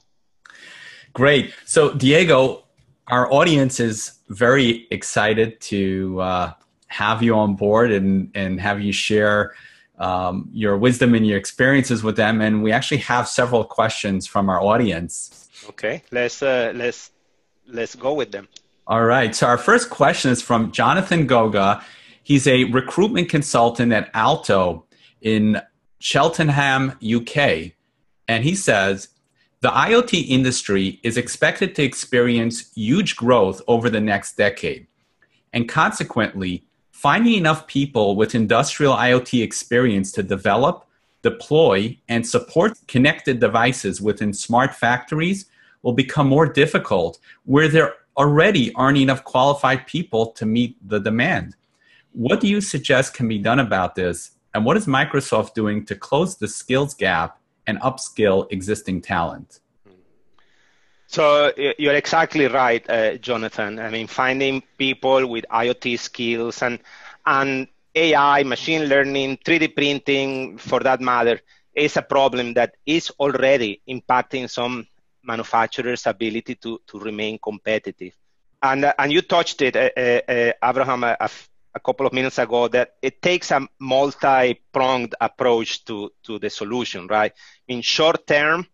[1.12, 1.54] Great.
[1.66, 2.64] So, Diego,
[3.06, 6.52] our audience is very excited to uh,
[6.88, 9.54] have you on board and, and have you share
[10.00, 12.40] um, your wisdom and your experiences with them.
[12.40, 15.48] And we actually have several questions from our audience.
[15.68, 17.12] Okay, let's uh, let's
[17.68, 18.48] let's go with them.
[18.86, 19.34] All right.
[19.34, 21.84] So our first question is from Jonathan Goga.
[22.24, 24.86] He's a recruitment consultant at Alto
[25.20, 25.60] in
[25.98, 27.72] Cheltenham, UK,
[28.26, 29.08] and he says
[29.60, 34.86] the IoT industry is expected to experience huge growth over the next decade.
[35.52, 36.64] And consequently,
[37.00, 40.86] finding enough people with industrial IoT experience to develop,
[41.22, 45.46] deploy, and support connected devices within smart factories
[45.82, 51.56] will become more difficult where there already aren't enough qualified people to meet the demand.
[52.12, 54.32] What do you suggest can be done about this?
[54.52, 59.60] And what is Microsoft doing to close the skills gap and upskill existing talent.
[61.10, 63.80] So you're exactly right, uh, Jonathan.
[63.80, 66.78] I mean, finding people with IoT skills and
[67.26, 71.40] and AI, machine learning, 3D printing, for that matter,
[71.74, 74.86] is a problem that is already impacting some
[75.24, 78.14] manufacturers' ability to, to remain competitive.
[78.62, 81.28] And, uh, and you touched it, uh, uh, uh Abraham, a,
[81.74, 87.08] a couple of minutes ago that it takes a multi-pronged approach to, to the solution,
[87.08, 87.32] right?
[87.66, 88.64] In short term,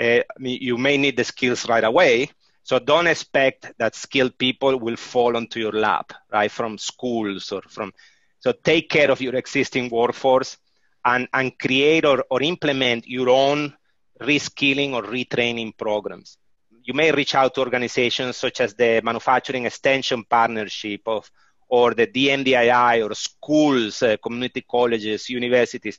[0.00, 2.30] uh, you may need the skills right away.
[2.62, 6.50] So don't expect that skilled people will fall onto your lap, right?
[6.50, 7.92] From schools or from,
[8.40, 10.56] so take care of your existing workforce
[11.04, 13.72] and, and create or, or implement your own
[14.20, 16.38] reskilling or retraining programs.
[16.82, 21.30] You may reach out to organizations such as the Manufacturing Extension Partnership of
[21.68, 25.98] or the DMDII or schools, uh, community colleges, universities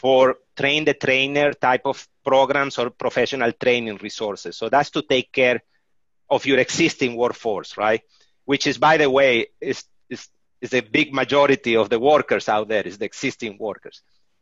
[0.00, 4.56] for train the trainer type of programs or professional training resources.
[4.56, 5.60] So that's to take care
[6.30, 8.00] of your existing workforce, right?
[8.46, 10.28] Which is, by the way, is, is,
[10.62, 14.00] is a big majority of the workers out there, is the existing workers.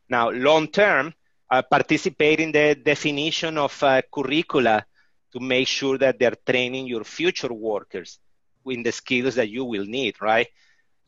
[0.08, 1.12] Now, long term,
[1.50, 4.84] uh, participate in the definition of uh, curricula
[5.32, 8.20] to make sure that they're training your future workers
[8.66, 10.46] in the skills that you will need, right?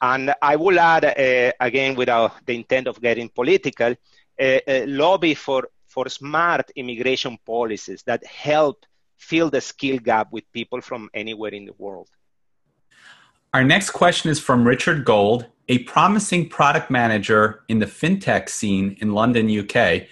[0.02, 3.94] And I will add, uh, again, without the intent of getting political,
[4.86, 8.86] lobby for, for smart immigration policies that help
[9.18, 12.08] fill the skill gap with people from anywhere in the world.
[13.52, 18.96] Our next question is from Richard Gold, a promising product manager in the fintech scene
[19.00, 20.06] in London, UK.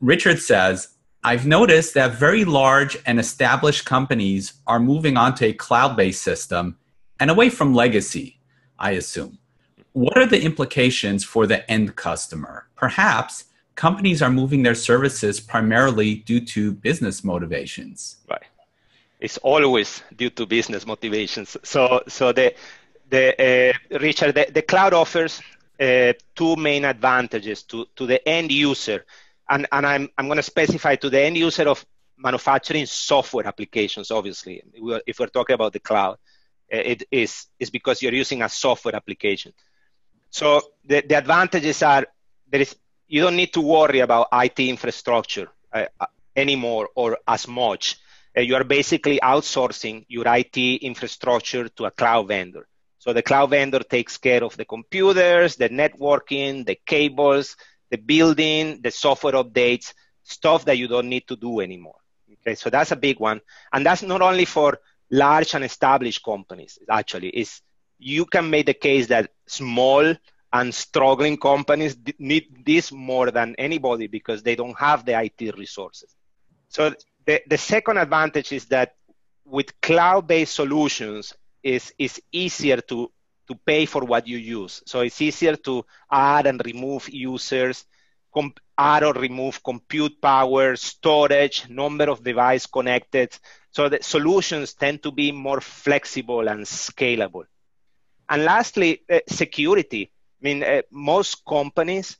[0.00, 0.88] Richard says,
[1.22, 6.78] I've noticed that very large and established companies are moving onto a cloud based system
[7.20, 8.40] and away from legacy,
[8.78, 9.38] I assume.
[9.92, 12.66] What are the implications for the end customer?
[12.76, 18.16] Perhaps companies are moving their services primarily due to business motivations.
[18.28, 18.42] Right.
[19.20, 21.56] It's always due to business motivations.
[21.62, 22.54] So, so the,
[23.08, 25.40] the uh, Richard, the, the, cloud offers
[25.80, 29.04] uh, two main advantages to, to the end user
[29.52, 31.84] and, and I'm, I'm going to specify to the end user of
[32.16, 34.62] manufacturing software applications, obviously,
[35.06, 36.16] if we're talking about the cloud,
[36.70, 39.52] eh, it is, is because you're using a software application.
[40.32, 42.06] So the, the advantages are
[42.50, 42.74] there is
[43.06, 45.84] you don't need to worry about IT infrastructure uh,
[46.34, 47.98] anymore or as much.
[48.36, 52.66] Uh, you are basically outsourcing your IT infrastructure to a cloud vendor.
[52.98, 57.56] So the cloud vendor takes care of the computers, the networking, the cables,
[57.90, 61.96] the building, the software updates, stuff that you don't need to do anymore.
[62.40, 63.42] Okay, so that's a big one.
[63.70, 64.78] And that's not only for
[65.10, 67.28] large and established companies, actually.
[67.28, 67.60] It's,
[67.98, 70.14] you can make the case that small
[70.52, 76.14] and struggling companies need this more than anybody because they don't have the IT resources.
[76.68, 76.94] So
[77.26, 78.94] the, the second advantage is that
[79.44, 83.10] with cloud-based solutions, is is easier to
[83.48, 84.82] to pay for what you use.
[84.86, 87.84] So it's easier to add and remove users,
[88.34, 93.36] comp- add or remove compute power, storage, number of device connected.
[93.70, 97.44] So the solutions tend to be more flexible and scalable.
[98.32, 100.10] And lastly, uh, security.
[100.12, 102.18] I mean, uh, most companies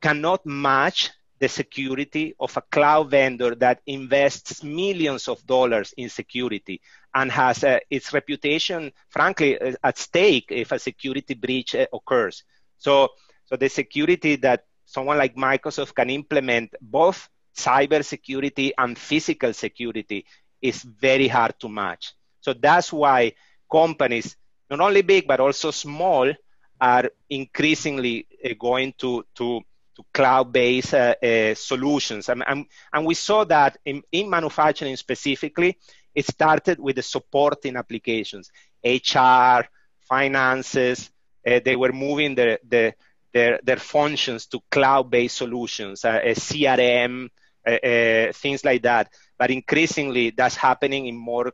[0.00, 1.10] cannot match
[1.40, 6.80] the security of a cloud vendor that invests millions of dollars in security
[7.14, 12.44] and has uh, its reputation, frankly, uh, at stake if a security breach uh, occurs.
[12.78, 13.10] So,
[13.46, 20.26] so the security that someone like Microsoft can implement, both cyber security and physical security,
[20.62, 22.14] is very hard to match.
[22.40, 23.34] So that's why
[23.70, 24.36] companies,
[24.70, 26.32] not only big but also small,
[26.80, 29.62] are increasingly uh, going to to
[29.96, 32.28] to cloud-based uh, uh, solutions.
[32.28, 35.78] And, and, and, we saw that in, in, manufacturing specifically,
[36.14, 38.50] it started with the supporting applications,
[38.84, 39.68] HR,
[40.00, 41.10] finances.
[41.46, 42.94] Uh, they were moving their, their,
[43.32, 47.28] their, their functions to cloud-based solutions, uh, CRM,
[47.66, 49.10] uh, uh, things like that.
[49.38, 51.52] But increasingly, that's happening in more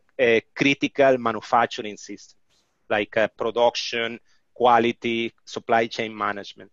[0.54, 2.39] critical manufacturing systems,
[2.90, 4.18] like uh, production,
[4.54, 6.70] quality, supply chain management.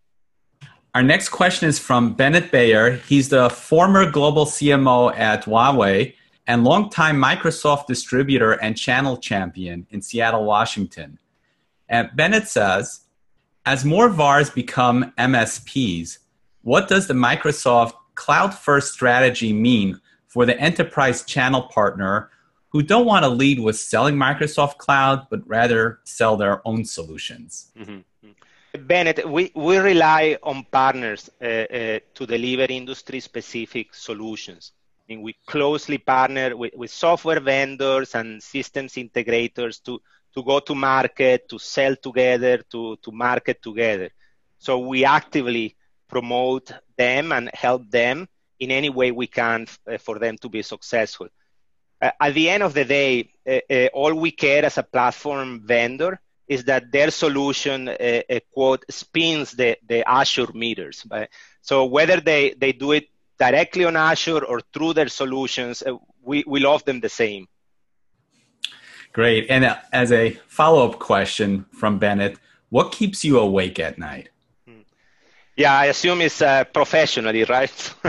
[0.93, 2.93] Our next question is from Bennett Bayer.
[3.07, 6.15] He's the former global CMO at Huawei
[6.47, 11.19] and longtime Microsoft distributor and channel champion in Seattle, Washington.
[11.87, 13.01] And Bennett says,
[13.65, 16.19] as more VARs become MSPs,
[16.61, 22.29] what does the Microsoft cloud first strategy mean for the enterprise channel partner
[22.77, 27.71] who don't want to lead with selling Microsoft Cloud, but rather sell their own solutions?
[27.75, 28.29] Mm-hmm.
[28.85, 34.73] Bennett, we, we rely on partners uh, uh, to deliver industry specific solutions.
[34.99, 39.99] I mean, we closely partner with, with software vendors and systems integrators to,
[40.35, 44.11] to go to market, to sell together, to, to market together.
[44.59, 45.75] So we actively
[46.07, 48.27] promote them and help them
[48.59, 51.29] in any way we can f- uh, for them to be successful.
[52.01, 55.61] Uh, at the end of the day, uh, uh, all we care as a platform
[55.65, 57.89] vendor is that their solution,
[58.53, 61.05] quote, spins the, the Azure meters.
[61.11, 61.27] Right?
[61.61, 66.43] So whether they, they do it directly on Azure or through their solutions, uh, we,
[66.47, 67.47] we love them the same.
[69.13, 69.47] Great.
[69.49, 72.37] And as a follow up question from Bennett,
[72.69, 74.29] what keeps you awake at night?
[74.67, 74.81] Hmm.
[75.55, 77.69] Yeah, I assume it's uh, professionally, right?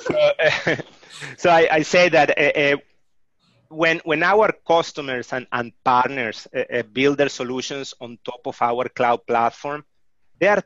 [0.00, 0.76] so, uh,
[1.36, 2.76] so I, I, say that uh,
[3.70, 8.88] when when our customers and, and partners uh, build their solutions on top of our
[8.88, 9.84] cloud platform,
[10.38, 10.62] they are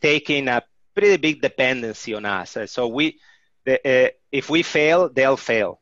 [0.00, 0.62] taking a
[0.94, 2.56] pretty big dependency on us.
[2.56, 3.18] Uh, so we,
[3.64, 5.80] the, uh, if we fail, they'll fail.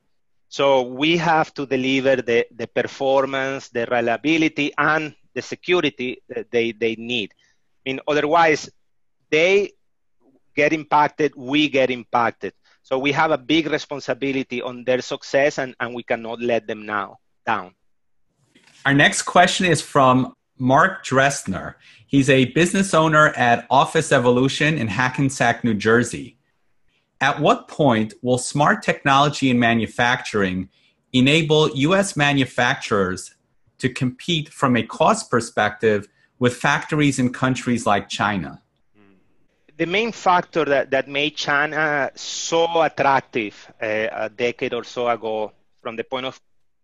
[0.48, 6.72] So we have to deliver the, the performance, the reliability, and the security that they,
[6.72, 7.34] they need.
[7.84, 8.70] I mean, otherwise,
[9.30, 9.72] they
[10.54, 12.54] get impacted, we get impacted.
[12.84, 16.84] So we have a big responsibility on their success and, and we cannot let them
[16.84, 17.16] now
[17.46, 17.74] down.
[18.84, 21.76] Our next question is from Mark Dressner.
[22.06, 26.36] He's a business owner at Office Evolution in Hackensack, New Jersey.
[27.22, 30.68] At what point will smart technology in manufacturing
[31.14, 33.34] enable US manufacturers
[33.78, 36.06] to compete from a cost perspective
[36.38, 38.60] with factories in countries like China?
[39.76, 45.52] The main factor that, that made China so attractive uh, a decade or so ago
[45.82, 46.40] from the point of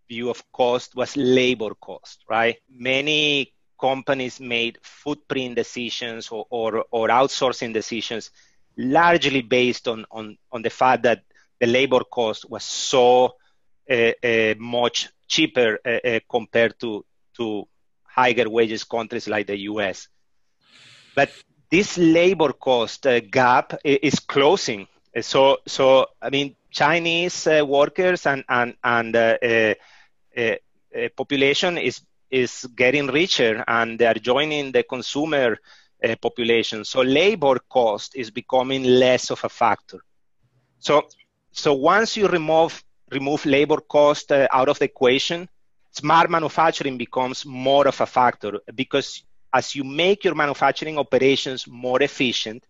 [0.09, 2.57] view of cost was labor cost, right?
[2.69, 8.31] Many companies made footprint decisions or, or, or outsourcing decisions
[8.77, 11.23] largely based on, on, on the fact that
[11.61, 13.37] the labor cost was so
[13.89, 17.05] uh, uh, much cheaper uh, uh, compared to,
[17.37, 17.67] to
[18.03, 20.09] higher wages countries like the US.
[21.15, 21.31] But
[21.71, 24.87] this labor cost uh, gap is closing.
[25.21, 29.75] So, so I mean, Chinese uh, workers and and and uh, uh,
[30.37, 32.01] uh, population is
[32.31, 35.59] is getting richer, and they are joining the consumer
[36.05, 36.85] uh, population.
[36.85, 39.99] So labor cost is becoming less of a factor.
[40.79, 41.09] So,
[41.53, 45.49] so once you remove remove labor cost uh, out of the equation,
[45.91, 49.23] smart manufacturing becomes more of a factor because
[49.53, 52.65] as you make your manufacturing operations more efficient,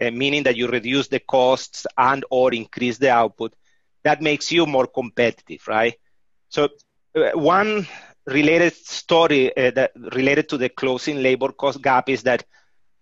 [0.00, 3.54] uh, meaning that you reduce the costs and or increase the output,
[4.04, 5.94] that makes you more competitive, right?
[6.48, 6.68] So
[7.16, 7.86] uh, one
[8.26, 12.44] related story uh, that related to the closing labor cost gap is that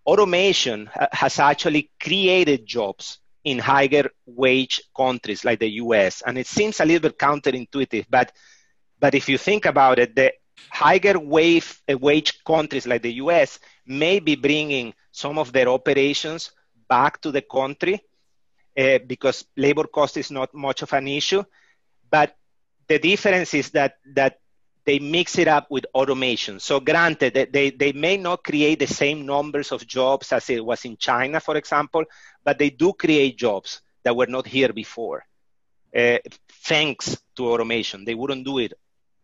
[0.07, 6.22] automation has actually created jobs in higher wage countries like the US.
[6.27, 8.33] And it seems a little bit counterintuitive, but
[8.99, 10.33] but if you think about it, the
[10.71, 16.51] higher wage, uh, wage countries like the US may be bringing some of their operations
[16.89, 18.01] back to the country
[18.79, 21.43] uh, because labor cost is not much of an issue.
[22.11, 22.37] But
[22.89, 24.39] the difference is that that
[24.85, 26.61] they mix it up with automation.
[26.61, 30.85] So granted, they, they may not create the same numbers of jobs as it was
[30.85, 32.05] in China, for example,
[32.45, 35.25] but they do create jobs that were not here before.
[35.95, 36.19] Uh,
[36.62, 38.05] thanks to automation.
[38.05, 38.75] They wouldn't do it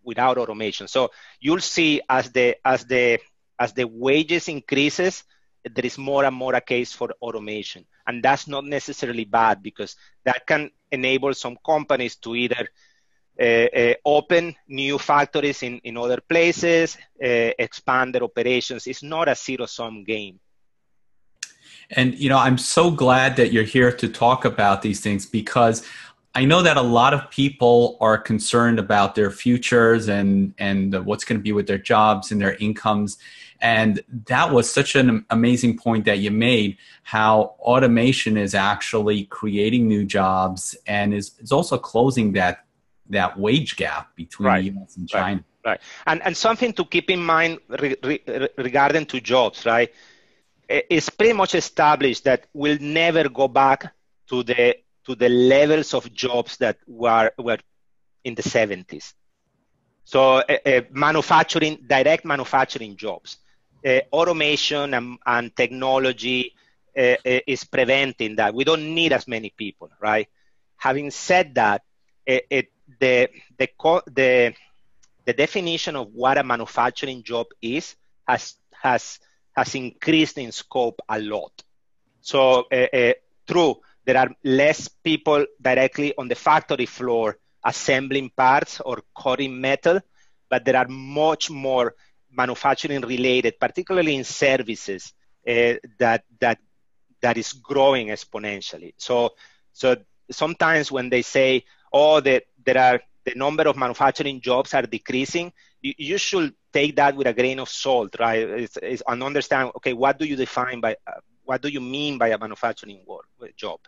[0.05, 0.89] without automation.
[0.89, 3.19] So you'll see as the as the
[3.59, 5.25] as the wages increases,
[5.65, 7.85] there is more and more a case for automation.
[8.07, 12.69] And that's not necessarily bad because that can enable some companies to either
[13.41, 18.87] uh, uh, open new factories in, in other places, uh, expand their operations.
[18.87, 20.41] It's not a zero sum game.
[21.91, 25.87] And, you know, I'm so glad that you're here to talk about these things because
[26.35, 31.25] I know that a lot of people are concerned about their futures and, and what's
[31.25, 33.19] going to be with their jobs and their incomes.
[33.61, 39.87] And that was such an amazing point that you made how automation is actually creating
[39.89, 42.65] new jobs and is, is also closing that
[43.11, 44.75] that wage gap between right.
[44.75, 45.45] the US and China.
[45.65, 45.71] Right.
[45.73, 45.81] right.
[46.07, 49.93] And and something to keep in mind re, re, regarding to jobs, right?
[50.69, 53.93] It's pretty much established that we'll never go back
[54.29, 54.77] to the
[55.07, 57.59] to the levels of jobs that were were
[58.25, 59.15] in the 70s.
[60.05, 63.39] So uh, uh, manufacturing, direct manufacturing jobs,
[63.87, 66.55] uh, automation and, and technology
[66.95, 68.55] is preventing that.
[68.55, 70.29] We don't need as many people, right?
[70.77, 71.83] Having said that,
[72.27, 72.67] it, it
[73.01, 73.29] the
[73.59, 73.69] the
[74.09, 74.55] the
[75.25, 77.97] the definition of what a manufacturing job is
[78.29, 79.19] has has
[79.57, 81.53] has increased in scope a lot.
[82.21, 82.67] So
[83.47, 90.01] true, there are less people directly on the factory floor assembling parts or cutting metal,
[90.51, 91.95] but there are much more
[92.31, 95.13] manufacturing related, particularly in services,
[95.49, 96.59] uh, that that
[97.21, 98.95] that is growing exponentially.
[98.97, 99.31] So
[99.73, 99.97] so
[100.31, 105.53] sometimes when they say, oh, that there are the number of manufacturing jobs are decreasing,
[105.81, 108.49] you, you should take that with a grain of salt, right?
[108.49, 110.97] It's, it's, and understand, okay, what do you define by,
[111.45, 113.27] what do you mean by a manufacturing work,
[113.57, 113.81] job?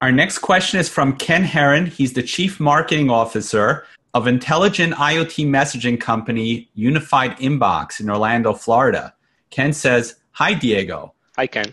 [0.00, 1.86] Our next question is from Ken Herron.
[1.86, 9.14] He's the Chief Marketing Officer of intelligent IoT messaging company Unified Inbox in Orlando, Florida.
[9.50, 11.14] Ken says, Hi, Diego.
[11.36, 11.72] Hi, Ken.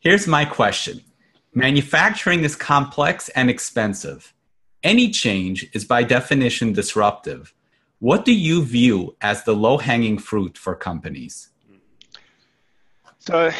[0.00, 1.00] Here's my question
[1.54, 4.34] Manufacturing is complex and expensive.
[4.82, 7.54] Any change is by definition disruptive.
[8.00, 11.50] What do you view as the low hanging fruit for companies?
[13.26, 13.50] So,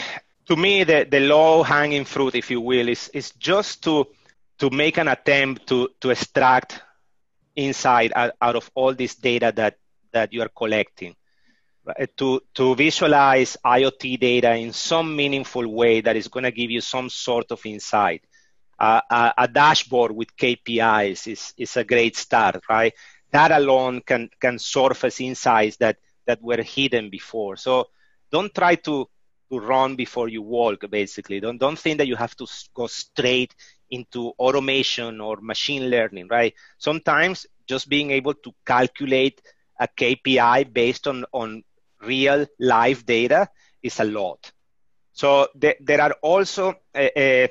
[0.47, 4.07] to me, the, the low hanging fruit, if you will, is, is just to,
[4.59, 6.83] to make an attempt to, to extract
[7.57, 9.79] insight out, out of all this data that,
[10.13, 11.17] that you are collecting
[12.17, 16.81] to, to visualize IoT data in some meaningful way that is going to give you
[16.81, 18.25] some sort of insight.
[18.79, 22.93] Uh, a, a, dashboard with KPIs is, is a great start, right?
[23.31, 27.57] That alone can, can surface insights that, that were hidden before.
[27.57, 27.89] So
[28.33, 29.09] don't try to,
[29.51, 31.41] to run before you walk, basically.
[31.41, 33.55] Don't, don't think that you have to go straight
[33.91, 36.55] into automation or machine learning, right?
[36.79, 39.41] Sometimes just being able to calculate
[39.79, 41.63] a KPI based on, on
[42.03, 43.49] real live data
[43.83, 44.53] is a lot.
[45.13, 47.47] So th- there are also uh, uh,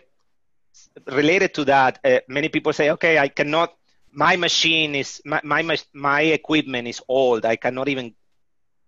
[1.12, 2.00] related to that.
[2.04, 3.74] Uh, many people say, "Okay, I cannot.
[4.12, 7.46] My machine is my my, my equipment is old.
[7.46, 8.14] I cannot even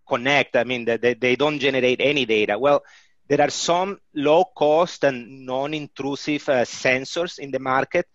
[0.08, 0.56] connect.
[0.56, 2.84] I mean, they, they don't generate any data." Well,
[3.28, 8.06] there are some low cost and non-intrusive uh, sensors in the market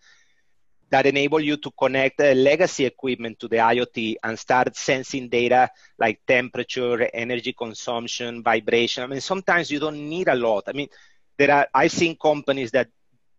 [0.89, 5.69] that enable you to connect the legacy equipment to the IoT and start sensing data
[5.97, 9.03] like temperature, energy consumption, vibration.
[9.03, 10.65] I mean, sometimes you don't need a lot.
[10.67, 10.89] I mean,
[11.37, 12.89] there are I've seen companies that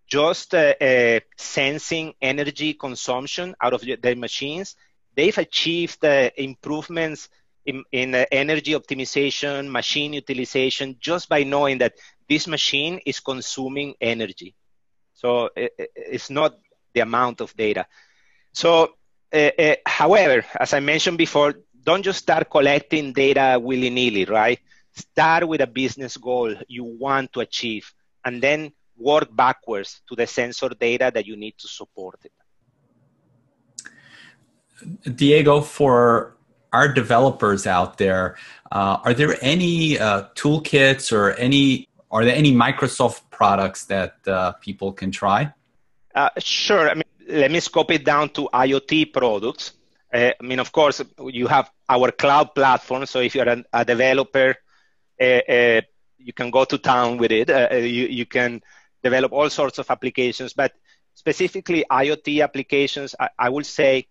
[0.06, 4.74] just uh, uh, sensing energy consumption out of their machines,
[5.14, 7.28] they've achieved uh, improvements
[7.64, 11.94] in, in uh, energy optimization, machine utilization, just by knowing that
[12.28, 14.54] this machine is consuming energy.
[15.14, 16.58] So it, it's not
[16.94, 17.86] the amount of data.
[18.52, 18.94] So,
[19.32, 24.60] uh, uh, however, as I mentioned before, don't just start collecting data willy nilly, right?
[24.94, 27.92] Start with a business goal you want to achieve
[28.24, 32.32] and then work backwards to the sensor data that you need to support it.
[35.16, 36.36] Diego, for
[36.72, 38.36] our developers out there,
[38.70, 44.52] uh, are there any uh, toolkits or any are there any Microsoft products that uh,
[44.60, 45.50] people can try?
[46.14, 46.90] Uh, sure.
[46.90, 49.72] I mean, let me scope it down to IoT products.
[50.12, 53.06] Uh, I mean, of course, you have our cloud platform.
[53.06, 54.56] So if you're a, a developer,
[55.18, 55.80] uh,
[56.18, 57.48] you can go to town with it.
[57.82, 58.60] you, you can
[59.02, 60.72] develop all sorts of applications, but
[61.14, 64.06] specifically IoT applications, I, I would say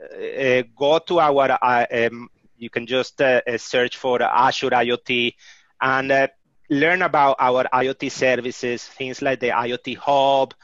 [0.00, 5.34] Uh, uh, go to our, uh, um, you can just uh, search for Azure IoT
[5.80, 6.28] and
[6.70, 10.54] learn about our IoT services, things like the IoT Hub,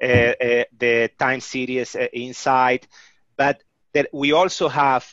[0.00, 2.86] the time series Insight,
[3.36, 3.62] but
[4.12, 5.06] we also have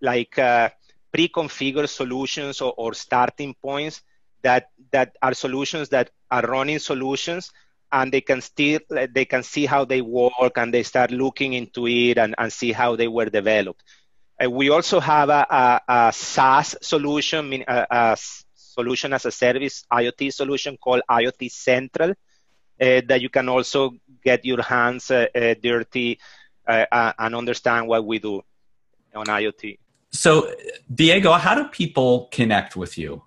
[0.00, 0.34] like
[1.12, 4.02] pre-configured solutions or, or, starting points
[4.42, 7.50] that that are solutions that are running solutions
[7.92, 11.86] and they can still they can see how they work and they start looking into
[11.86, 13.82] it and, and see how they were developed
[14.42, 18.16] uh, we also have a, a, a SaaS solution, a, a,
[18.54, 22.14] solution as a service IoT solution called IoT Central, uh,
[22.78, 23.92] that you can also
[24.24, 26.18] get your hands uh, uh dirty
[26.66, 28.40] uh, uh, and understand what we do
[29.14, 29.78] on IoT.
[30.12, 30.52] So,
[30.92, 33.22] Diego, how do people connect with you?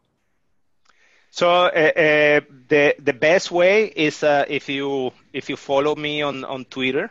[1.34, 6.22] So uh, uh, the the best way is uh, if you if you follow me
[6.22, 7.10] on on Twitter,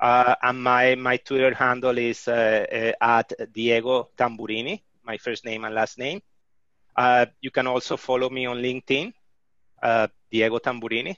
[0.00, 5.64] uh, and my my Twitter handle is uh, uh, at Diego Tamburini, my first name
[5.64, 6.20] and last name.
[7.40, 9.14] you can also follow me on LinkedIn,
[10.32, 11.14] Diego Tamburini,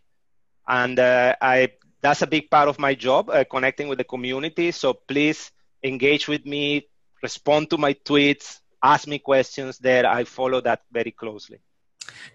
[0.68, 1.72] and I
[2.02, 4.70] that's a big part of my job, connecting with the community.
[4.70, 5.50] So please
[5.82, 6.88] engage with me,
[7.22, 10.04] respond to my tweets, ask me questions there.
[10.04, 11.60] I follow that very closely.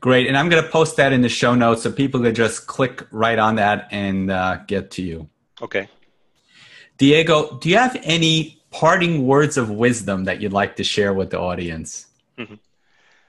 [0.01, 0.28] Great.
[0.28, 3.05] And I'm going to post that in the show notes so people can just click
[3.11, 5.30] right on that and uh, get to you.
[5.61, 5.89] Okay.
[6.97, 11.32] Diego, do you have any parting words of wisdom that you'd like to share with
[11.32, 12.07] the audience?
[12.38, 12.55] Mm-hmm.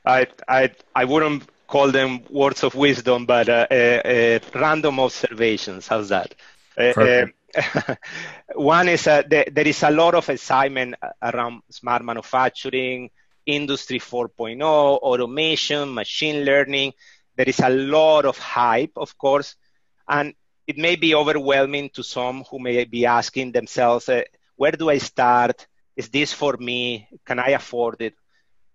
[0.05, 5.87] I, I, I wouldn't call them words of wisdom, but uh, uh, uh random observations.
[5.87, 6.35] How's that?
[6.77, 7.27] Uh,
[7.57, 7.95] uh,
[8.55, 13.11] one is there, there is a lot of excitement around smart manufacturing,
[13.51, 16.93] Industry 4.0, automation, machine learning.
[17.37, 19.57] There is a lot of hype, of course,
[20.09, 20.35] and
[20.67, 24.23] it may be overwhelming to some who may be asking themselves, uh,
[24.57, 25.67] where do I start?
[25.97, 27.09] Is this for me?
[27.25, 28.15] Can I afford it?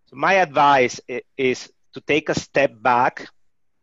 [0.08, 1.00] So my advice
[1.38, 3.28] is to take a step back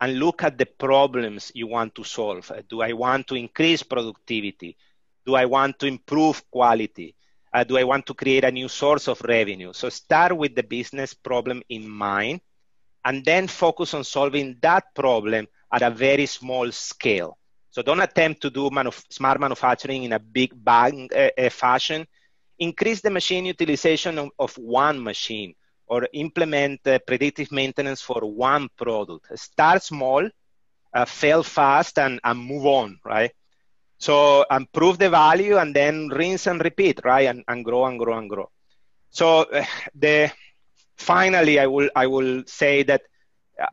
[0.00, 2.50] and look at the problems you want to solve.
[2.68, 4.76] Do I want to increase productivity?
[5.24, 7.14] Do I want to improve quality?
[7.52, 9.72] Uh, do I want to create a new source of revenue?
[9.72, 12.40] So start with the business problem in mind
[13.04, 17.36] and then focus on solving that problem at a very small scale.
[17.70, 22.06] So don't attempt to do manuf- smart manufacturing in a big bang uh, uh, fashion.
[22.58, 25.54] Increase the machine utilization of, of one machine
[25.86, 29.26] or implement uh, predictive maintenance for one product.
[29.38, 30.28] Start small,
[30.94, 33.32] uh, fail fast, and, and move on, right?
[34.06, 37.28] So and prove the value and then rinse and repeat, right?
[37.30, 38.48] And, and grow and grow and grow.
[39.10, 40.30] So uh, the
[40.96, 43.02] finally, I will I will say that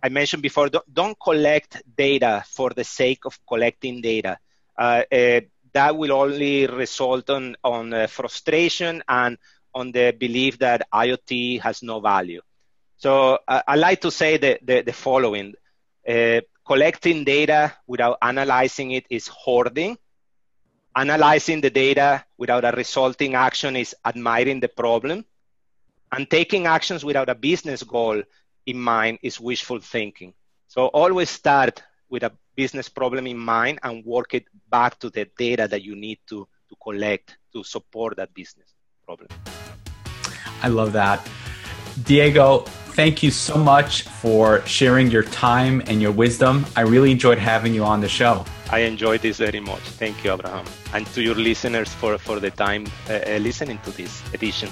[0.04, 4.38] I mentioned before, don't, don't collect data for the sake of collecting data.
[4.78, 5.42] Uh, uh,
[5.74, 9.38] that will only result on on uh, frustration and
[9.74, 12.42] on the belief that IoT has no value.
[12.98, 15.54] So I like to say the, the, the following.
[16.08, 19.98] Uh, collecting data without analyzing it is hoarding
[20.96, 25.24] Analyzing the data without a resulting action is admiring the problem.
[26.12, 28.24] And taking actions without a business goal
[28.66, 30.34] in mind is wishful thinking.
[30.68, 35.28] So always start with a business problem in mind and work it back to the
[35.38, 38.74] data that you need to, to collect to support that business
[39.06, 39.28] problem.
[40.62, 41.26] I love that.
[42.04, 42.60] Diego,
[42.96, 46.66] thank you so much for sharing your time and your wisdom.
[46.76, 48.46] I really enjoyed having you on the show.
[48.72, 49.82] I enjoyed this very much.
[49.98, 50.66] Thank you, Abraham.
[50.94, 54.70] And to your listeners for, for the time uh, uh listening to this edition.